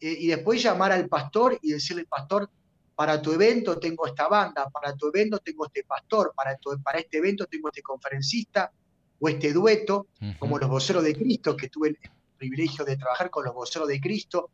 eh, 0.00 0.16
y 0.18 0.26
después 0.26 0.60
llamar 0.60 0.90
al 0.90 1.06
pastor 1.06 1.56
y 1.62 1.70
decirle, 1.70 2.06
pastor, 2.06 2.50
para 2.96 3.22
tu 3.22 3.30
evento 3.30 3.78
tengo 3.78 4.08
esta 4.08 4.26
banda, 4.26 4.68
para 4.68 4.96
tu 4.96 5.06
evento 5.06 5.38
tengo 5.38 5.66
este 5.66 5.84
pastor, 5.84 6.32
para, 6.34 6.58
para 6.82 6.98
este 6.98 7.18
evento 7.18 7.46
tengo 7.46 7.68
este 7.68 7.82
conferencista 7.82 8.72
o 9.20 9.28
este 9.28 9.52
dueto, 9.52 10.08
como 10.40 10.58
los 10.58 10.68
voceros 10.68 11.04
de 11.04 11.14
Cristo, 11.14 11.56
que 11.56 11.68
tuve 11.68 11.96
privilegio 12.36 12.84
de 12.84 12.96
trabajar 12.96 13.30
con 13.30 13.44
los 13.44 13.54
voceros 13.54 13.88
de 13.88 14.00
Cristo 14.00 14.50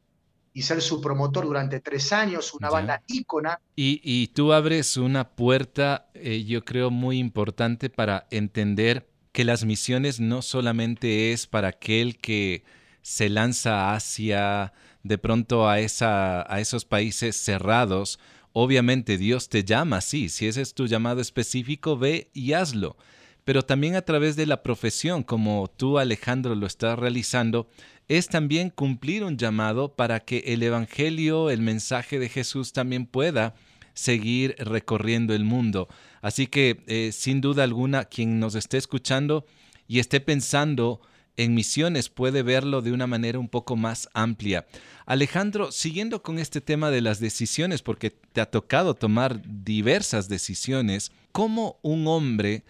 y 0.54 0.62
ser 0.62 0.82
su 0.82 1.00
promotor 1.00 1.44
durante 1.44 1.80
tres 1.80 2.12
años, 2.12 2.52
una 2.54 2.70
banda 2.70 3.02
ícona. 3.06 3.60
Y, 3.74 4.26
tú 4.28 4.52
abres 4.52 4.96
una 4.96 5.30
puerta, 5.30 6.10
eh, 6.14 6.44
yo 6.44 6.64
creo, 6.64 6.90
muy 6.90 7.18
importante 7.18 7.88
para 7.90 8.26
entender 8.30 9.08
que 9.32 9.44
las 9.44 9.64
misiones 9.64 10.20
no 10.20 10.42
solamente 10.42 11.32
es 11.32 11.46
para 11.46 11.68
aquel 11.68 12.18
que 12.18 12.64
se 13.00 13.30
lanza 13.30 13.94
hacia 13.94 14.74
de 15.02 15.18
pronto 15.18 15.68
a, 15.68 15.80
esa, 15.80 16.42
a 16.52 16.60
esos 16.60 16.84
países 16.84 17.36
cerrados. 17.36 18.20
Obviamente 18.52 19.16
Dios 19.16 19.48
te 19.48 19.64
llama, 19.64 20.02
sí, 20.02 20.28
si 20.28 20.46
ese 20.46 20.60
es 20.60 20.74
tu 20.74 20.86
llamado 20.86 21.22
específico, 21.22 21.96
ve 21.96 22.30
y 22.34 22.52
hazlo 22.52 22.96
pero 23.44 23.62
también 23.62 23.96
a 23.96 24.02
través 24.02 24.36
de 24.36 24.46
la 24.46 24.62
profesión, 24.62 25.22
como 25.22 25.70
tú 25.76 25.98
Alejandro 25.98 26.54
lo 26.54 26.66
estás 26.66 26.98
realizando, 26.98 27.68
es 28.08 28.28
también 28.28 28.70
cumplir 28.70 29.24
un 29.24 29.36
llamado 29.36 29.94
para 29.94 30.20
que 30.20 30.38
el 30.46 30.62
Evangelio, 30.62 31.50
el 31.50 31.60
mensaje 31.60 32.18
de 32.18 32.28
Jesús 32.28 32.72
también 32.72 33.06
pueda 33.06 33.54
seguir 33.94 34.54
recorriendo 34.58 35.34
el 35.34 35.44
mundo. 35.44 35.88
Así 36.20 36.46
que, 36.46 36.82
eh, 36.86 37.10
sin 37.12 37.40
duda 37.40 37.64
alguna, 37.64 38.04
quien 38.04 38.38
nos 38.38 38.54
esté 38.54 38.78
escuchando 38.78 39.44
y 39.86 39.98
esté 39.98 40.20
pensando 40.20 41.00
en 41.36 41.54
misiones 41.54 42.08
puede 42.08 42.42
verlo 42.42 42.82
de 42.82 42.92
una 42.92 43.06
manera 43.06 43.38
un 43.38 43.48
poco 43.48 43.76
más 43.76 44.08
amplia. 44.12 44.66
Alejandro, 45.06 45.72
siguiendo 45.72 46.22
con 46.22 46.38
este 46.38 46.60
tema 46.60 46.90
de 46.90 47.00
las 47.00 47.20
decisiones, 47.20 47.82
porque 47.82 48.10
te 48.10 48.40
ha 48.40 48.50
tocado 48.50 48.94
tomar 48.94 49.40
diversas 49.64 50.28
decisiones, 50.28 51.10
¿cómo 51.32 51.78
un 51.82 52.06
hombre 52.06 52.64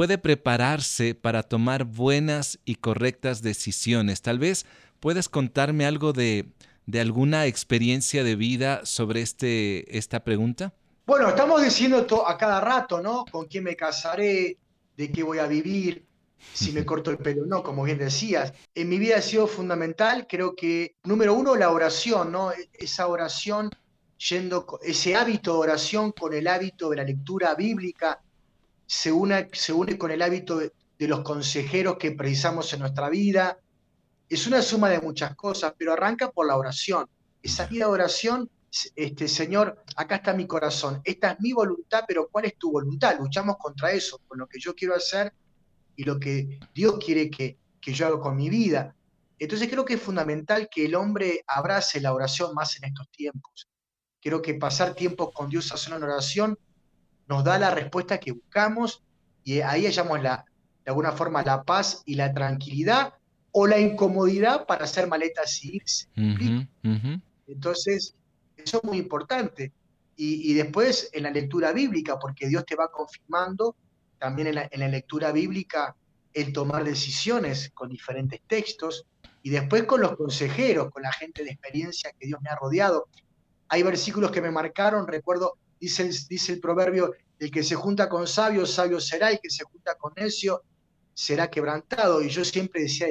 puede 0.00 0.16
prepararse 0.16 1.14
para 1.14 1.42
tomar 1.42 1.84
buenas 1.84 2.58
y 2.64 2.76
correctas 2.76 3.42
decisiones. 3.42 4.22
Tal 4.22 4.38
vez 4.38 4.64
puedes 4.98 5.28
contarme 5.28 5.84
algo 5.84 6.14
de, 6.14 6.46
alguna 6.98 7.44
experiencia 7.44 8.24
de 8.24 8.34
vida 8.34 8.86
sobre 8.86 9.20
este, 9.20 9.98
esta 9.98 10.24
pregunta. 10.24 10.72
Bueno, 11.04 11.28
estamos 11.28 11.62
diciendo 11.62 12.06
a 12.26 12.38
cada 12.38 12.62
rato, 12.62 13.02
¿no? 13.02 13.26
¿Con 13.30 13.44
quién 13.44 13.64
me 13.64 13.76
casaré? 13.76 14.56
¿De 14.96 15.12
qué 15.12 15.22
voy 15.22 15.36
a 15.36 15.46
vivir? 15.46 16.06
Si 16.54 16.72
me 16.72 16.82
corto 16.86 17.10
el 17.10 17.18
pelo 17.18 17.44
no, 17.44 17.62
como 17.62 17.82
bien 17.82 17.98
decías. 17.98 18.54
En 18.74 18.88
mi 18.88 18.98
vida 18.98 19.18
ha 19.18 19.20
sido 19.20 19.46
fundamental, 19.46 20.26
creo 20.26 20.56
que, 20.56 20.96
número 21.04 21.34
uno, 21.34 21.56
la 21.56 21.70
oración, 21.70 22.32
¿no? 22.32 22.52
E-, 22.52 22.70
esa 22.72 23.06
oración 23.06 23.68
yendo, 24.16 24.78
ese 24.82 25.14
hábito 25.14 25.52
de 25.52 25.58
oración 25.58 26.12
con 26.12 26.32
el 26.32 26.48
hábito 26.48 26.88
de 26.88 26.96
la 26.96 27.04
lectura 27.04 27.54
bíblica, 27.54 28.22
se 28.90 29.12
une, 29.12 29.48
se 29.52 29.72
une 29.72 29.96
con 29.96 30.10
el 30.10 30.20
hábito 30.20 30.58
de, 30.58 30.72
los 31.06 31.20
consejeros 31.20 31.96
que 31.96 32.10
precisamos 32.10 32.72
en 32.72 32.80
nuestra 32.80 33.08
vida. 33.08 33.56
Es 34.28 34.48
una 34.48 34.60
suma 34.62 34.90
de 34.90 35.00
muchas 35.00 35.36
cosas, 35.36 35.74
pero 35.78 35.92
arranca 35.92 36.32
por 36.32 36.48
la 36.48 36.56
oración. 36.56 37.08
Esa 37.40 37.66
vida 37.66 37.86
de 37.86 37.92
oración, 37.92 38.50
este, 38.96 39.28
Señor, 39.28 39.80
acá 39.94 40.16
está 40.16 40.34
mi 40.34 40.48
corazón, 40.48 41.00
esta 41.04 41.30
es 41.30 41.40
mi 41.40 41.52
voluntad, 41.52 42.02
pero 42.06 42.28
¿cuál 42.28 42.46
es 42.46 42.58
tu 42.58 42.72
voluntad? 42.72 43.16
Luchamos 43.16 43.58
contra 43.58 43.92
eso, 43.92 44.20
con 44.26 44.40
lo 44.40 44.48
que 44.48 44.58
yo 44.58 44.74
quiero 44.74 44.96
hacer 44.96 45.32
y 45.94 46.02
lo 46.02 46.18
que 46.18 46.58
Dios 46.74 46.98
quiere 46.98 47.30
que, 47.30 47.58
que 47.80 47.92
yo 47.92 48.08
haga 48.08 48.18
con 48.18 48.34
mi 48.34 48.50
vida. 48.50 48.96
Entonces 49.38 49.68
creo 49.70 49.84
que 49.84 49.94
es 49.94 50.02
fundamental 50.02 50.68
que 50.68 50.86
el 50.86 50.96
hombre 50.96 51.44
abrace 51.46 52.00
la 52.00 52.12
oración 52.12 52.54
más 52.54 52.76
en 52.76 52.86
estos 52.86 53.08
tiempos. 53.12 53.68
Creo 54.20 54.42
que 54.42 54.54
pasar 54.54 54.94
tiempo 54.94 55.30
con 55.30 55.48
Dios 55.48 55.70
haciendo 55.72 56.04
una 56.04 56.14
oración 56.14 56.58
nos 57.30 57.44
da 57.44 57.60
la 57.60 57.70
respuesta 57.70 58.18
que 58.18 58.32
buscamos 58.32 59.04
y 59.44 59.60
ahí 59.60 59.86
hallamos 59.86 60.20
la, 60.20 60.44
de 60.84 60.90
alguna 60.90 61.12
forma 61.12 61.44
la 61.44 61.62
paz 61.62 62.02
y 62.04 62.16
la 62.16 62.34
tranquilidad 62.34 63.14
o 63.52 63.68
la 63.68 63.78
incomodidad 63.78 64.66
para 64.66 64.84
hacer 64.84 65.06
maletas 65.06 65.64
y 65.64 65.76
irse. 65.76 66.08
Entonces, 67.46 68.16
eso 68.56 68.78
es 68.78 68.84
muy 68.84 68.98
importante. 68.98 69.72
Y, 70.16 70.52
después 70.52 71.08
en 71.12 71.22
la 71.22 71.30
lectura 71.30 71.72
bíblica, 71.72 72.18
porque 72.18 72.48
Dios 72.48 72.66
te 72.66 72.74
va 72.74 72.90
confirmando 72.90 73.76
también 74.18 74.48
en 74.48 74.56
la, 74.56 74.68
en 74.70 74.80
la 74.80 74.88
lectura 74.88 75.32
bíblica 75.32 75.96
el 76.34 76.52
tomar 76.52 76.84
decisiones 76.84 77.70
con 77.72 77.88
diferentes 77.88 78.40
textos 78.46 79.06
y 79.42 79.50
después 79.50 79.84
con 79.84 80.00
los 80.00 80.16
consejeros, 80.16 80.90
con 80.90 81.04
la 81.04 81.12
gente 81.12 81.44
de 81.44 81.50
experiencia 81.50 82.12
que 82.18 82.26
Dios 82.26 82.40
me 82.42 82.50
ha 82.50 82.56
rodeado. 82.56 83.08
Hay 83.68 83.82
versículos 83.84 84.32
que 84.32 84.42
me 84.42 84.50
marcaron, 84.50 85.06
recuerdo 85.06 85.56
Dice 85.80 86.52
el, 86.52 86.60
proverbio, 86.60 87.14
el 87.38 87.50
que 87.50 87.62
se 87.62 87.74
junta 87.74 88.08
con 88.08 88.26
sabio, 88.26 88.66
sabio 88.66 89.00
será, 89.00 89.32
y 89.32 89.36
el 89.36 89.40
que 89.40 89.50
se 89.50 89.64
junta 89.64 89.94
con 89.96 90.12
necio 90.14 90.62
será 91.14 91.50
quebrantado. 91.50 92.22
Y 92.22 92.28
yo 92.28 92.44
siempre 92.44 92.82
decía, 92.82 93.08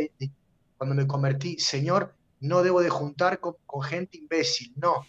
cuando 0.77 0.95
me 0.95 1.07
convertí, 1.07 1.57
Señor, 1.57 2.13
no 2.39 2.61
debo 2.63 2.81
de 2.81 2.89
juntar 2.89 3.39
con, 3.39 3.55
gente 3.83 4.17
imbécil, 4.17 4.71
no. 4.75 5.05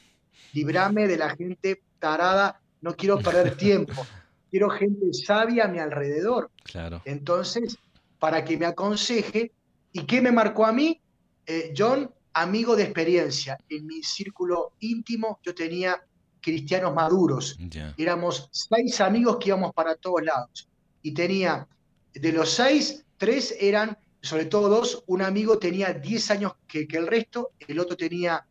Librame 0.53 1.07
de 1.07 1.16
la 1.16 1.37
gente 1.37 1.83
tarada, 1.99 2.61
no 2.81 2.96
quiero 2.96 3.20
perder 3.20 3.57
tiempo. 3.57 4.07
Quiero 4.51 4.70
gente 4.70 5.12
sabia 5.12 5.66
a 5.66 5.68
mi 5.68 5.79
alrededor. 5.79 6.51
Claro. 6.64 7.03
Entonces, 7.05 7.79
para 8.18 8.44
que 8.44 8.57
me 8.57 8.66
aconseje, 8.66 9.53
¿y 9.92 10.07
qué 10.07 10.20
me 10.20 10.33
marcó 10.33 10.66
a 10.66 10.73
mí? 10.73 11.01
Eh, 11.46 11.73
John, 11.77 12.11
amigo 12.33 12.75
de 12.75 12.85
experiencia. 12.85 13.59
En 13.68 13.87
mi 13.87 14.03
círculo 14.03 14.73
íntimo 14.81 15.38
yo 15.42 15.55
tenía 15.55 16.03
cristianos 16.40 16.94
maduros. 16.94 17.59
Éramos 17.96 18.48
seis 18.53 19.00
amigos 19.00 19.37
que 19.38 19.48
íbamos 19.48 19.72
para 19.72 19.94
todos 19.94 20.22
lados. 20.22 20.68
Y 21.03 21.12
tenía, 21.12 21.66
de 22.12 22.33
los 22.33 22.50
seis, 22.50 23.05
tres 23.16 23.55
eran, 23.61 23.96
sobre 24.22 24.46
todo 24.46 24.68
dos, 24.68 25.05
un 25.07 25.22
amigo 25.22 25.59
tenía 25.59 25.92
diez 25.92 26.31
años 26.31 26.53
que, 26.66 26.87
el 26.90 27.07
resto, 27.07 27.53
el 27.66 27.79
otro 27.79 27.96
tenía 27.96 28.46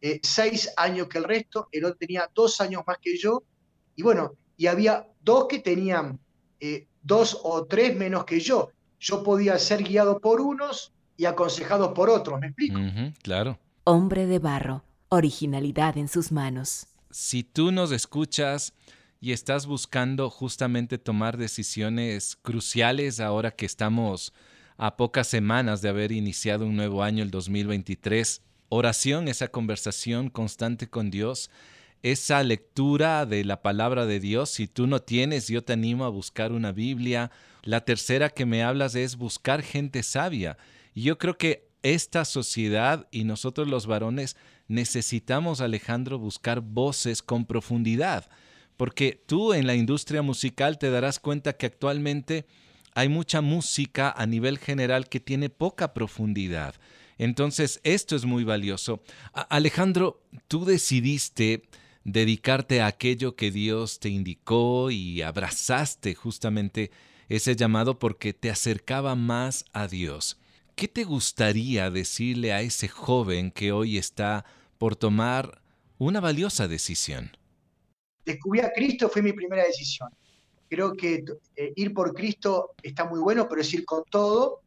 eh, 0.00 0.20
seis 0.22 0.70
años 0.76 1.08
que 1.08 1.18
el 1.18 1.24
resto, 1.24 1.68
el 1.72 1.84
otro 1.84 1.96
tenía 1.96 2.30
dos 2.34 2.60
años 2.60 2.82
más 2.86 2.98
que 3.00 3.16
yo. 3.16 3.42
Y 3.96 4.02
bueno, 4.02 4.34
y 4.56 4.66
había 4.66 5.06
dos 5.20 5.46
que 5.48 5.60
tenían 5.60 6.18
eh, 6.60 6.86
dos 7.02 7.38
o 7.42 7.64
tres 7.66 7.96
menos 7.96 8.24
que 8.24 8.40
yo. 8.40 8.70
Yo 8.98 9.22
podía 9.22 9.58
ser 9.58 9.82
guiado 9.82 10.20
por 10.20 10.40
unos 10.40 10.92
y 11.16 11.24
aconsejado 11.24 11.94
por 11.94 12.10
otros, 12.10 12.38
¿me 12.40 12.48
explico? 12.48 12.78
claro. 13.22 13.58
Hombre 13.84 14.26
de 14.26 14.38
barro, 14.38 14.84
originalidad 15.08 15.96
en 15.96 16.08
sus 16.08 16.30
manos 16.32 16.89
si 17.10 17.42
tú 17.42 17.72
nos 17.72 17.92
escuchas 17.92 18.72
y 19.20 19.32
estás 19.32 19.66
buscando 19.66 20.30
justamente 20.30 20.98
tomar 20.98 21.36
decisiones 21.36 22.36
cruciales 22.40 23.20
ahora 23.20 23.50
que 23.50 23.66
estamos 23.66 24.32
a 24.78 24.96
pocas 24.96 25.26
semanas 25.26 25.82
de 25.82 25.90
haber 25.90 26.12
iniciado 26.12 26.64
un 26.64 26.76
nuevo 26.76 27.02
año, 27.02 27.22
el 27.22 27.30
2023, 27.30 28.42
oración, 28.70 29.28
esa 29.28 29.48
conversación 29.48 30.30
constante 30.30 30.88
con 30.88 31.10
Dios, 31.10 31.50
esa 32.02 32.42
lectura 32.42 33.26
de 33.26 33.44
la 33.44 33.60
palabra 33.60 34.06
de 34.06 34.20
Dios. 34.20 34.48
Si 34.48 34.66
tú 34.66 34.86
no 34.86 35.02
tienes, 35.02 35.48
yo 35.48 35.62
te 35.62 35.74
animo 35.74 36.06
a 36.06 36.08
buscar 36.08 36.52
una 36.52 36.72
Biblia. 36.72 37.30
La 37.62 37.84
tercera 37.84 38.30
que 38.30 38.46
me 38.46 38.62
hablas 38.62 38.94
es 38.94 39.16
buscar 39.16 39.62
gente 39.62 40.02
sabia. 40.02 40.56
Y 40.94 41.02
yo 41.02 41.18
creo 41.18 41.36
que 41.36 41.68
esta 41.82 42.24
sociedad 42.24 43.06
y 43.10 43.24
nosotros 43.24 43.68
los 43.68 43.86
varones 43.86 44.36
necesitamos, 44.70 45.60
Alejandro, 45.60 46.18
buscar 46.18 46.60
voces 46.60 47.22
con 47.22 47.44
profundidad. 47.44 48.30
Porque 48.76 49.22
tú 49.26 49.52
en 49.52 49.66
la 49.66 49.74
industria 49.74 50.22
musical 50.22 50.78
te 50.78 50.90
darás 50.90 51.18
cuenta 51.18 51.54
que 51.54 51.66
actualmente 51.66 52.46
hay 52.94 53.08
mucha 53.08 53.40
música 53.40 54.14
a 54.16 54.26
nivel 54.26 54.58
general 54.58 55.08
que 55.08 55.20
tiene 55.20 55.50
poca 55.50 55.92
profundidad. 55.92 56.76
Entonces, 57.18 57.80
esto 57.82 58.14
es 58.14 58.24
muy 58.24 58.44
valioso. 58.44 59.02
Alejandro, 59.32 60.22
tú 60.46 60.64
decidiste 60.64 61.64
dedicarte 62.04 62.80
a 62.80 62.86
aquello 62.86 63.34
que 63.34 63.50
Dios 63.50 63.98
te 63.98 64.08
indicó 64.08 64.90
y 64.90 65.20
abrazaste 65.20 66.14
justamente 66.14 66.92
ese 67.28 67.56
llamado 67.56 67.98
porque 67.98 68.32
te 68.32 68.50
acercaba 68.50 69.16
más 69.16 69.64
a 69.72 69.88
Dios. 69.88 70.38
¿Qué 70.76 70.86
te 70.88 71.04
gustaría 71.04 71.90
decirle 71.90 72.52
a 72.52 72.62
ese 72.62 72.88
joven 72.88 73.50
que 73.50 73.72
hoy 73.72 73.98
está 73.98 74.46
por 74.80 74.96
tomar 74.96 75.60
una 75.98 76.20
valiosa 76.20 76.66
decisión? 76.66 77.36
Descubrí 78.24 78.60
a 78.60 78.72
Cristo 78.72 79.10
fue 79.10 79.20
mi 79.20 79.34
primera 79.34 79.62
decisión. 79.62 80.08
Creo 80.70 80.94
que 80.94 81.22
eh, 81.54 81.72
ir 81.76 81.92
por 81.92 82.14
Cristo 82.14 82.70
está 82.82 83.04
muy 83.04 83.20
bueno, 83.20 83.46
pero 83.46 83.60
es 83.60 83.74
ir 83.74 83.84
con 83.84 84.04
todo 84.10 84.62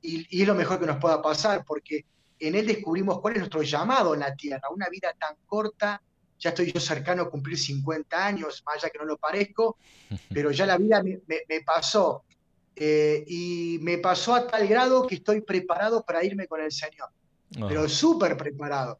y, 0.00 0.40
es 0.40 0.48
lo 0.48 0.54
mejor 0.54 0.80
que 0.80 0.86
nos 0.86 0.96
pueda 0.96 1.20
pasar, 1.20 1.66
porque 1.66 2.06
en 2.38 2.54
Él 2.54 2.66
descubrimos 2.66 3.20
cuál 3.20 3.34
es 3.34 3.40
nuestro 3.40 3.62
llamado 3.62 4.14
en 4.14 4.20
la 4.20 4.34
tierra, 4.34 4.70
una 4.70 4.88
vida 4.88 5.12
tan 5.20 5.36
corta, 5.44 6.00
ya 6.38 6.48
estoy 6.48 6.72
yo 6.72 6.80
cercano 6.80 7.24
a 7.24 7.30
cumplir 7.30 7.58
50 7.58 8.26
años, 8.26 8.62
más 8.64 8.76
allá 8.76 8.88
que 8.88 9.00
no 9.00 9.04
lo 9.04 9.18
parezco, 9.18 9.76
pero 10.32 10.50
ya 10.50 10.64
la 10.64 10.78
vida 10.78 11.02
me, 11.02 11.60
pasó, 11.60 12.24
eh, 12.74 13.22
y 13.26 13.78
me 13.82 13.98
pasó 13.98 14.34
a 14.34 14.46
tal 14.46 14.66
grado 14.66 15.06
que 15.06 15.16
estoy 15.16 15.42
preparado 15.42 16.02
para 16.02 16.24
irme 16.24 16.46
con 16.46 16.62
el 16.62 16.72
Señor, 16.72 17.10
pero 17.68 17.86
súper 17.86 18.34
preparado. 18.38 18.98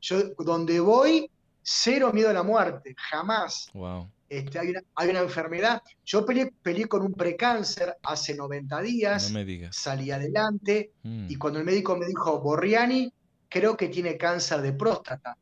Yo 0.00 0.34
donde 0.38 0.80
voy, 0.80 1.30
cero 1.62 2.12
miedo 2.12 2.30
a 2.30 2.32
la 2.32 2.42
muerte, 2.42 2.94
jamás. 2.96 3.68
Wow. 3.74 4.10
Este, 4.28 4.58
hay, 4.58 5.08
una, 5.10 5.20
enfermedad. 5.20 5.82
Yo 6.04 6.26
peleé, 6.26 6.88
con 6.88 7.02
un 7.02 7.14
precáncer 7.14 7.96
hace 8.02 8.34
90 8.34 8.80
días, 8.82 9.32
salí 9.70 10.10
adelante 10.10 10.92
mm. 11.02 11.26
y 11.30 11.36
cuando 11.36 11.60
el 11.60 11.64
médico 11.64 11.96
me 11.96 12.06
dijo, 12.06 12.40
Borriani, 12.40 13.12
creo 13.48 13.76
que 13.76 13.88
tiene 13.88 14.16
cáncer 14.16 14.62
de 14.62 14.72
próstata. 14.72 15.36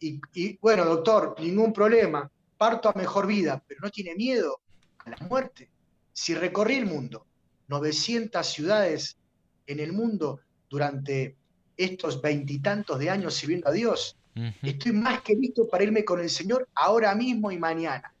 Y, 0.00 0.18
y, 0.32 0.56
bueno, 0.58 0.84
doctor, 0.86 1.36
ningún 1.38 1.72
problema, 1.72 2.30
parto 2.56 2.88
a 2.88 2.94
mejor 2.94 3.26
vida, 3.26 3.62
pero 3.66 3.80
no 3.82 3.90
tiene 3.90 4.14
miedo 4.14 4.60
a 4.98 5.10
la 5.10 5.16
muerte. 5.28 5.70
Si 6.12 6.34
recorrí 6.34 6.76
el 6.76 6.86
mundo, 6.86 7.26
900 7.68 8.46
ciudades 8.46 9.18
en 9.66 9.80
el 9.80 9.92
mundo 9.92 10.40
durante 10.70 11.36
estos 11.76 12.20
veintitantos 12.20 12.98
de 12.98 13.10
años 13.10 13.34
sirviendo 13.34 13.68
a 13.68 13.72
Dios, 13.72 14.16
Estoy 14.62 14.92
más 14.92 15.22
que 15.22 15.34
listo 15.34 15.68
para 15.68 15.84
irme 15.84 16.04
con 16.04 16.20
el 16.20 16.28
Señor 16.28 16.68
ahora 16.74 17.14
mismo 17.14 17.52
y 17.52 17.58
mañana. 17.58 18.12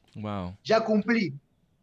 Ya 0.62 0.84
cumplí. 0.84 1.34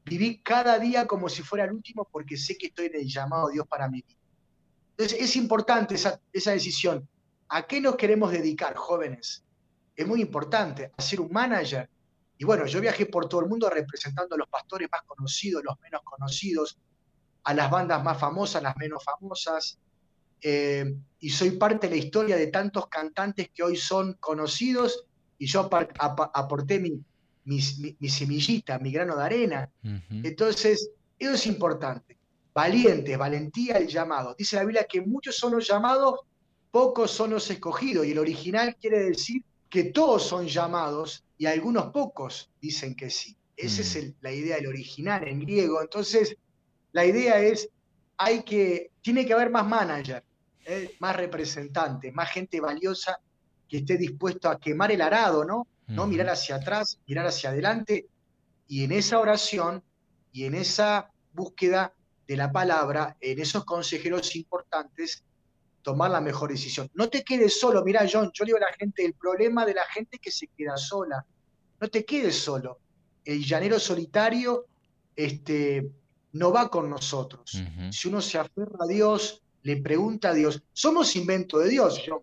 Viví 0.06 0.38
cada 0.40 0.80
día 0.80 1.06
como 1.06 1.30
si 1.30 1.44
fuera 1.44 1.66
el 1.66 1.74
último 1.74 2.08
porque 2.10 2.38
sé 2.38 2.58
que 2.58 2.68
estoy 2.68 2.88
en 2.88 2.96
el 2.96 3.08
llamado 3.08 3.48
de 3.48 3.54
Dios 3.54 3.68
para 3.68 3.90
mi 3.90 4.02
vida. 4.02 4.18
Entonces 4.92 5.20
es 5.20 5.36
importante 5.36 5.96
esa, 5.96 6.20
esa 6.32 6.52
decisión. 6.52 7.08
¿A 7.50 7.64
qué 7.64 7.82
nos 7.82 7.98
queremos 7.98 8.32
dedicar, 8.32 8.76
jóvenes? 8.76 9.44
Es 9.96 10.08
muy 10.08 10.22
importante. 10.22 10.92
A 10.96 11.02
ser 11.02 11.20
un 11.20 11.32
manager. 11.32 11.90
Y 12.38 12.46
bueno, 12.46 12.66
yo 12.66 12.80
viajé 12.80 13.06
por 13.06 13.28
todo 13.28 13.42
el 13.42 13.50
mundo 13.50 13.70
representando 13.70 14.36
a 14.36 14.38
los 14.38 14.48
pastores 14.48 14.88
más 14.90 15.02
conocidos, 15.04 15.64
los 15.64 15.80
menos 15.82 16.02
conocidos, 16.04 16.78
a 17.44 17.54
las 17.54 17.70
bandas 17.70 18.02
más 18.02 18.18
famosas, 18.18 18.64
las 18.64 18.78
menos 18.78 19.04
famosas, 19.04 19.78
eh, 20.42 20.96
y 21.20 21.30
soy 21.30 21.52
parte 21.52 21.88
de 21.88 21.96
la 21.96 22.02
historia 22.04 22.36
de 22.36 22.48
tantos 22.48 22.88
cantantes 22.88 23.50
que 23.54 23.64
hoy 23.64 23.76
son 23.76 24.14
conocidos 24.20 25.06
y 25.38 25.46
yo 25.46 25.70
aporté 25.72 26.80
mi, 26.80 27.04
mi, 27.46 28.10
semillita, 28.10 28.80
mi 28.80 28.92
grano 28.92 29.16
de 29.16 29.24
arena. 29.24 29.72
Entonces, 30.10 30.92
eso 31.18 31.34
es 31.34 31.48
importante. 31.48 32.18
Valientes, 32.54 33.18
valentía, 33.18 33.78
el 33.78 33.88
llamado. 33.88 34.36
Dice 34.38 34.56
la 34.58 34.64
Biblia 34.64 34.88
que 34.90 35.02
muchos 35.02 35.38
son 35.38 35.54
los 35.54 35.68
llamados, 35.68 36.20
pocos 36.70 37.12
son 37.12 37.32
los 37.32 37.50
escogidos. 37.50 38.06
Y 38.06 38.12
el 38.12 38.20
original 38.20 38.76
quiere 38.76 39.00
decir 39.06 39.44
que 39.70 39.86
todos 39.86 40.24
son 40.24 40.48
llamados 40.48 41.24
y 41.38 41.46
algunos 41.46 41.92
pocos 41.92 42.52
dicen 42.62 42.96
que 42.96 43.10
sí. 43.10 43.36
Esa 43.56 43.82
es 43.82 43.96
mm. 43.96 44.14
la 44.22 44.32
idea 44.32 44.56
del 44.58 44.68
original 44.68 45.28
en 45.28 45.40
griego. 45.40 45.82
Entonces, 45.82 46.36
la 46.92 47.06
idea 47.06 47.40
es, 47.40 47.70
hay 48.18 48.44
que, 48.44 48.92
tiene 49.02 49.26
que 49.26 49.34
haber 49.34 49.50
más 49.50 49.68
manager, 49.68 50.24
¿eh? 50.66 50.96
más 51.00 51.16
representantes, 51.16 52.14
más 52.14 52.30
gente 52.32 52.60
valiosa 52.60 53.20
que 53.68 53.78
esté 53.78 53.98
dispuesto 53.98 54.50
a 54.50 54.60
quemar 54.60 54.92
el 54.92 55.02
arado, 55.02 55.46
¿no? 55.46 55.68
No 55.88 56.08
mirar 56.08 56.30
hacia 56.30 56.56
atrás, 56.56 57.00
mirar 57.06 57.26
hacia 57.26 57.50
adelante 57.50 58.08
y 58.68 58.84
en 58.86 58.94
esa 58.94 59.20
oración 59.20 59.84
y 60.32 60.46
en 60.46 60.56
esa 60.56 61.12
búsqueda 61.34 61.94
de 62.28 62.38
la 62.38 62.52
palabra, 62.52 63.18
en 63.20 63.40
esos 63.40 63.66
consejeros 63.66 64.36
importantes, 64.38 65.24
tomar 65.82 66.12
la 66.12 66.22
mejor 66.22 66.52
decisión. 66.52 66.90
No 66.94 67.10
te 67.10 67.24
quedes 67.24 67.60
solo, 67.60 67.84
mira 67.84 68.08
John, 68.10 68.32
yo 68.34 68.46
digo 68.46 68.58
a 68.58 68.62
la 68.62 68.74
gente, 68.74 69.04
el 69.04 69.14
problema 69.14 69.66
de 69.66 69.74
la 69.74 69.84
gente 69.86 70.20
que 70.20 70.32
se 70.32 70.48
queda 70.48 70.78
sola, 70.78 71.26
no 71.80 71.90
te 71.90 72.06
quedes 72.06 72.38
solo. 72.38 72.80
El 73.26 73.44
llanero 73.44 73.80
solitario 73.80 74.68
este, 75.16 75.92
no 76.34 76.52
va 76.52 76.70
con 76.70 76.90
nosotros. 76.90 77.62
Si 77.92 78.08
uno 78.08 78.22
se 78.22 78.38
aferra 78.38 78.78
a 78.80 78.88
Dios, 78.88 79.42
le 79.64 79.78
pregunta 79.78 80.30
a 80.30 80.34
Dios, 80.34 80.64
somos 80.74 81.16
invento 81.16 81.60
de 81.60 81.70
Dios, 81.70 82.02
John. 82.06 82.22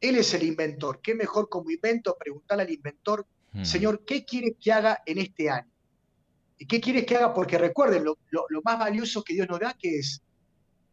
Él 0.00 0.16
es 0.16 0.32
el 0.34 0.44
inventor. 0.44 1.00
¿Qué 1.02 1.14
mejor 1.14 1.48
como 1.48 1.70
invento 1.70 2.16
preguntarle 2.18 2.64
al 2.64 2.70
inventor, 2.70 3.26
hmm. 3.52 3.64
Señor, 3.64 4.04
¿qué 4.04 4.24
quieres 4.24 4.54
que 4.60 4.72
haga 4.72 5.02
en 5.04 5.18
este 5.18 5.50
año? 5.50 5.70
¿Y 6.58 6.66
qué 6.66 6.80
quieres 6.80 7.06
que 7.06 7.16
haga? 7.16 7.32
Porque 7.32 7.58
recuerden, 7.58 8.04
lo, 8.04 8.16
más 8.64 8.78
valioso 8.78 9.22
que 9.22 9.34
Dios 9.34 9.48
nos 9.48 9.60
da, 9.60 9.74
que 9.78 9.98
es, 9.98 10.22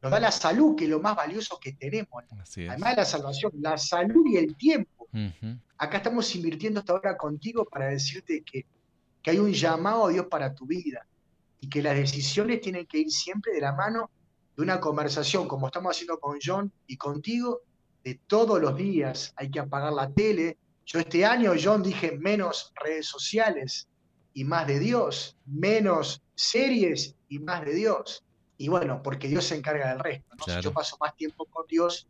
nos 0.01 0.11
da 0.11 0.19
la 0.19 0.31
salud, 0.31 0.75
que 0.75 0.85
es 0.85 0.89
lo 0.89 1.01
más 1.01 1.15
valioso 1.15 1.59
que 1.59 1.73
tenemos. 1.73 2.23
Además 2.31 2.91
de 2.91 2.95
la 2.95 3.05
salvación, 3.05 3.51
la 3.59 3.77
salud 3.77 4.25
y 4.27 4.37
el 4.37 4.55
tiempo. 4.55 5.07
Acá 5.77 5.97
estamos 5.97 6.33
invirtiendo 6.35 6.79
hasta 6.79 6.93
ahora 6.93 7.17
contigo 7.17 7.65
para 7.65 7.87
decirte 7.87 8.43
que, 8.43 8.65
que 9.21 9.31
hay 9.31 9.39
un 9.39 9.51
llamado 9.51 10.07
a 10.07 10.09
Dios 10.09 10.27
para 10.27 10.53
tu 10.53 10.65
vida 10.65 11.05
y 11.59 11.69
que 11.69 11.81
las 11.81 11.95
decisiones 11.95 12.61
tienen 12.61 12.85
que 12.85 12.99
ir 12.99 13.11
siempre 13.11 13.53
de 13.53 13.61
la 13.61 13.73
mano 13.73 14.09
de 14.57 14.63
una 14.63 14.81
conversación 14.81 15.47
como 15.47 15.67
estamos 15.67 15.95
haciendo 15.95 16.19
con 16.19 16.39
John 16.43 16.71
y 16.87 16.97
contigo, 16.97 17.61
de 18.03 18.19
todos 18.25 18.59
los 18.59 18.75
días. 18.75 19.33
Hay 19.35 19.51
que 19.51 19.59
apagar 19.59 19.93
la 19.93 20.11
tele. 20.11 20.57
Yo 20.85 20.99
este 20.99 21.25
año, 21.25 21.53
John, 21.61 21.83
dije 21.83 22.17
menos 22.17 22.73
redes 22.75 23.05
sociales 23.05 23.87
y 24.33 24.43
más 24.43 24.65
de 24.65 24.79
Dios, 24.79 25.37
menos 25.45 26.23
series 26.33 27.15
y 27.29 27.39
más 27.39 27.65
de 27.65 27.75
Dios. 27.75 28.23
Y 28.57 28.69
bueno, 28.69 29.03
porque 29.03 29.27
Dios 29.27 29.45
se 29.45 29.55
encarga 29.55 29.89
del 29.89 29.99
resto. 29.99 30.35
Si 30.43 30.61
yo 30.61 30.73
paso 30.73 30.97
más 30.99 31.15
tiempo 31.15 31.45
con 31.45 31.67
Dios, 31.67 32.07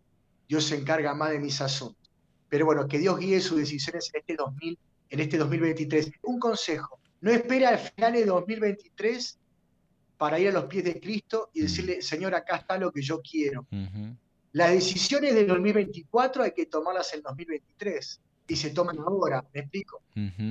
Dios 0.47 0.63
se 0.63 0.77
encarga 0.77 1.13
más 1.13 1.31
de 1.31 1.39
mis 1.39 1.59
asuntos. 1.59 2.09
Pero 2.47 2.65
bueno, 2.65 2.87
que 2.87 2.99
Dios 2.99 3.19
guíe 3.19 3.41
sus 3.41 3.57
decisiones 3.57 4.09
en 4.13 4.21
este, 4.21 4.35
2000, 4.35 4.79
en 5.09 5.19
este 5.19 5.37
2023. 5.37 6.11
Un 6.23 6.39
consejo, 6.39 6.99
no 7.19 7.31
espere 7.31 7.65
al 7.65 7.79
final 7.79 8.13
de 8.13 8.25
2023 8.25 9.37
para 10.17 10.39
ir 10.39 10.49
a 10.49 10.51
los 10.51 10.65
pies 10.65 10.83
de 10.83 10.99
Cristo 10.99 11.51
y 11.53 11.61
decirle, 11.61 12.01
Señor, 12.01 12.33
acá 12.33 12.57
está 12.57 12.77
lo 12.77 12.91
que 12.91 13.01
yo 13.01 13.21
quiero. 13.21 13.67
Las 14.53 14.71
decisiones 14.71 15.35
del 15.35 15.47
2024 15.47 16.43
hay 16.43 16.51
que 16.51 16.65
tomarlas 16.65 17.13
en 17.13 17.21
2023 17.21 18.21
y 18.47 18.55
se 18.55 18.71
toman 18.71 18.97
ahora, 18.99 19.45
¿me 19.53 19.61
explico? 19.61 20.01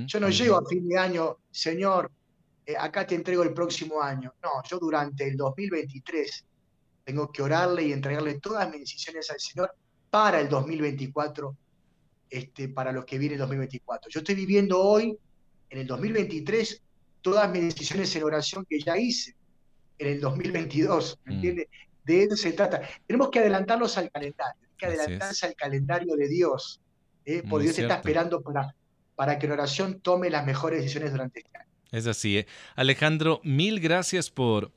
Yo 0.05 0.19
no 0.19 0.29
llego 0.29 0.55
a 0.55 0.65
fin 0.65 0.87
de 0.87 0.97
año, 0.97 1.37
Señor, 1.51 2.09
eh, 2.65 2.75
acá 2.77 3.05
te 3.05 3.15
entrego 3.15 3.43
el 3.43 3.53
próximo 3.53 4.01
año. 4.01 4.33
No, 4.41 4.63
yo 4.69 4.79
durante 4.79 5.27
el 5.27 5.35
2023 5.35 6.45
tengo 7.03 7.31
que 7.31 7.41
orarle 7.41 7.83
y 7.83 7.93
entregarle 7.93 8.39
todas 8.39 8.69
mis 8.69 8.81
decisiones 8.81 9.29
al 9.31 9.39
Señor 9.39 9.73
para 10.09 10.39
el 10.39 10.47
2024, 10.47 11.55
este, 12.29 12.69
para 12.69 12.91
los 12.91 13.03
que 13.05 13.17
viene 13.17 13.35
el 13.35 13.39
2024. 13.39 14.09
Yo 14.09 14.19
estoy 14.19 14.35
viviendo 14.35 14.79
hoy, 14.79 15.17
en 15.69 15.79
el 15.79 15.87
2023, 15.87 16.81
todas 17.21 17.49
mis 17.51 17.63
decisiones 17.63 18.15
en 18.15 18.23
oración 18.23 18.65
que 18.69 18.79
ya 18.79 18.97
hice 18.97 19.36
en 19.99 20.07
el 20.07 20.21
2022, 20.21 21.19
¿me 21.25 21.31
mm. 21.31 21.35
entiendes? 21.35 21.67
De 22.03 22.23
eso 22.23 22.37
se 22.37 22.53
trata. 22.53 22.81
Tenemos 23.05 23.29
que 23.29 23.39
adelantarnos 23.39 23.97
al 23.97 24.09
calendario, 24.09 24.61
hay 24.61 24.77
que 24.77 24.85
adelantarse 24.85 25.45
al 25.45 25.55
calendario 25.55 26.15
de 26.15 26.27
Dios, 26.27 26.81
¿eh? 27.25 27.43
porque 27.47 27.65
Dios 27.65 27.79
está 27.79 27.95
esperando 27.95 28.41
para, 28.41 28.75
para 29.15 29.37
que 29.37 29.47
la 29.47 29.55
oración 29.55 29.99
tome 29.99 30.29
las 30.29 30.45
mejores 30.45 30.79
decisiones 30.79 31.11
durante 31.11 31.41
este 31.41 31.57
año. 31.57 31.69
Es 31.91 32.07
así. 32.07 32.37
¿eh? 32.37 32.47
Alejandro, 32.75 33.41
mil 33.43 33.79
gracias 33.79 34.29
por, 34.29 34.71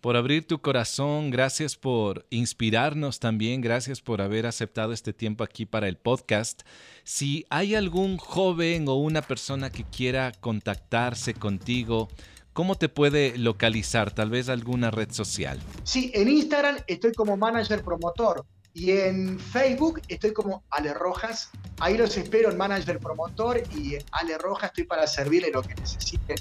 por 0.00 0.16
abrir 0.16 0.46
tu 0.46 0.60
corazón, 0.60 1.30
gracias 1.30 1.76
por 1.76 2.26
inspirarnos 2.30 3.20
también, 3.20 3.60
gracias 3.60 4.00
por 4.00 4.20
haber 4.20 4.46
aceptado 4.46 4.92
este 4.92 5.12
tiempo 5.12 5.44
aquí 5.44 5.66
para 5.66 5.86
el 5.86 5.96
podcast. 5.96 6.62
Si 7.04 7.46
hay 7.50 7.76
algún 7.76 8.16
joven 8.16 8.88
o 8.88 8.96
una 8.96 9.22
persona 9.22 9.70
que 9.70 9.84
quiera 9.84 10.32
contactarse 10.32 11.34
contigo, 11.34 12.08
¿cómo 12.52 12.76
te 12.76 12.88
puede 12.88 13.36
localizar? 13.38 14.12
Tal 14.12 14.30
vez 14.30 14.48
alguna 14.48 14.90
red 14.90 15.10
social. 15.12 15.60
Sí, 15.84 16.10
en 16.14 16.28
Instagram 16.28 16.76
estoy 16.86 17.12
como 17.12 17.36
manager 17.36 17.82
promotor 17.82 18.44
y 18.74 18.92
en 18.92 19.38
Facebook 19.38 20.00
estoy 20.08 20.32
como 20.32 20.64
Ale 20.70 20.94
Rojas. 20.94 21.50
Ahí 21.80 21.96
los 21.96 22.16
espero 22.16 22.50
en 22.50 22.56
manager 22.56 22.98
promotor 22.98 23.62
y 23.76 23.96
Ale 24.12 24.38
Rojas 24.38 24.70
estoy 24.70 24.84
para 24.84 25.06
servirle 25.06 25.50
lo 25.50 25.62
que 25.62 25.74
necesiten 25.74 26.36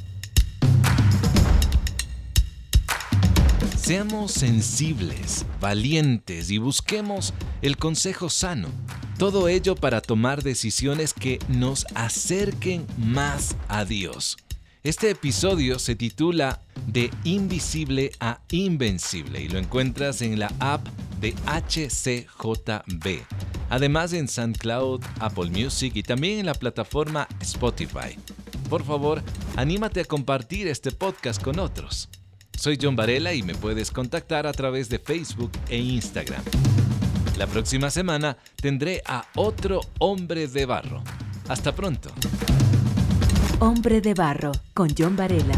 Seamos 3.91 4.31
sensibles, 4.31 5.45
valientes 5.59 6.51
y 6.51 6.59
busquemos 6.59 7.33
el 7.61 7.77
consejo 7.77 8.29
sano. 8.29 8.69
Todo 9.17 9.47
ello 9.47 9.75
para 9.75 10.01
tomar 10.01 10.43
decisiones 10.43 11.13
que 11.13 11.39
nos 11.49 11.85
acerquen 11.95 12.85
más 12.97 13.57
a 13.67 13.83
Dios. 13.83 14.37
Este 14.83 15.11
episodio 15.11 15.77
se 15.77 15.95
titula 15.95 16.59
De 16.87 17.11
Invisible 17.23 18.11
a 18.19 18.39
Invencible 18.49 19.39
y 19.39 19.47
lo 19.47 19.59
encuentras 19.59 20.23
en 20.23 20.39
la 20.39 20.51
app 20.59 20.83
de 21.19 21.35
HCJB. 21.45 23.21
Además 23.69 24.11
en 24.13 24.27
SoundCloud, 24.27 25.03
Apple 25.19 25.51
Music 25.51 25.95
y 25.95 26.01
también 26.01 26.39
en 26.39 26.47
la 26.47 26.55
plataforma 26.55 27.27
Spotify. 27.41 28.17
Por 28.71 28.83
favor, 28.83 29.21
anímate 29.55 29.99
a 29.99 30.05
compartir 30.05 30.67
este 30.67 30.91
podcast 30.91 31.43
con 31.43 31.59
otros. 31.59 32.09
Soy 32.57 32.79
John 32.81 32.95
Varela 32.95 33.35
y 33.35 33.43
me 33.43 33.53
puedes 33.53 33.91
contactar 33.91 34.47
a 34.47 34.51
través 34.51 34.89
de 34.89 34.97
Facebook 34.97 35.51
e 35.69 35.77
Instagram. 35.77 36.43
La 37.37 37.45
próxima 37.45 37.91
semana 37.91 38.35
tendré 38.55 39.03
a 39.05 39.27
otro 39.35 39.81
hombre 39.99 40.47
de 40.47 40.65
barro. 40.65 41.03
Hasta 41.47 41.75
pronto. 41.75 42.11
Hombre 43.63 44.01
de 44.01 44.15
barro 44.15 44.51
con 44.73 44.89
John 44.97 45.15
Varela. 45.15 45.53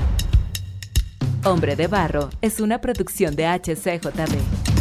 Hombre 1.46 1.78
de 1.78 1.88
barro 1.88 2.30
es 2.42 2.60
una 2.60 2.82
producción 2.82 3.34
de 3.38 3.46
HCJB. 3.48 4.73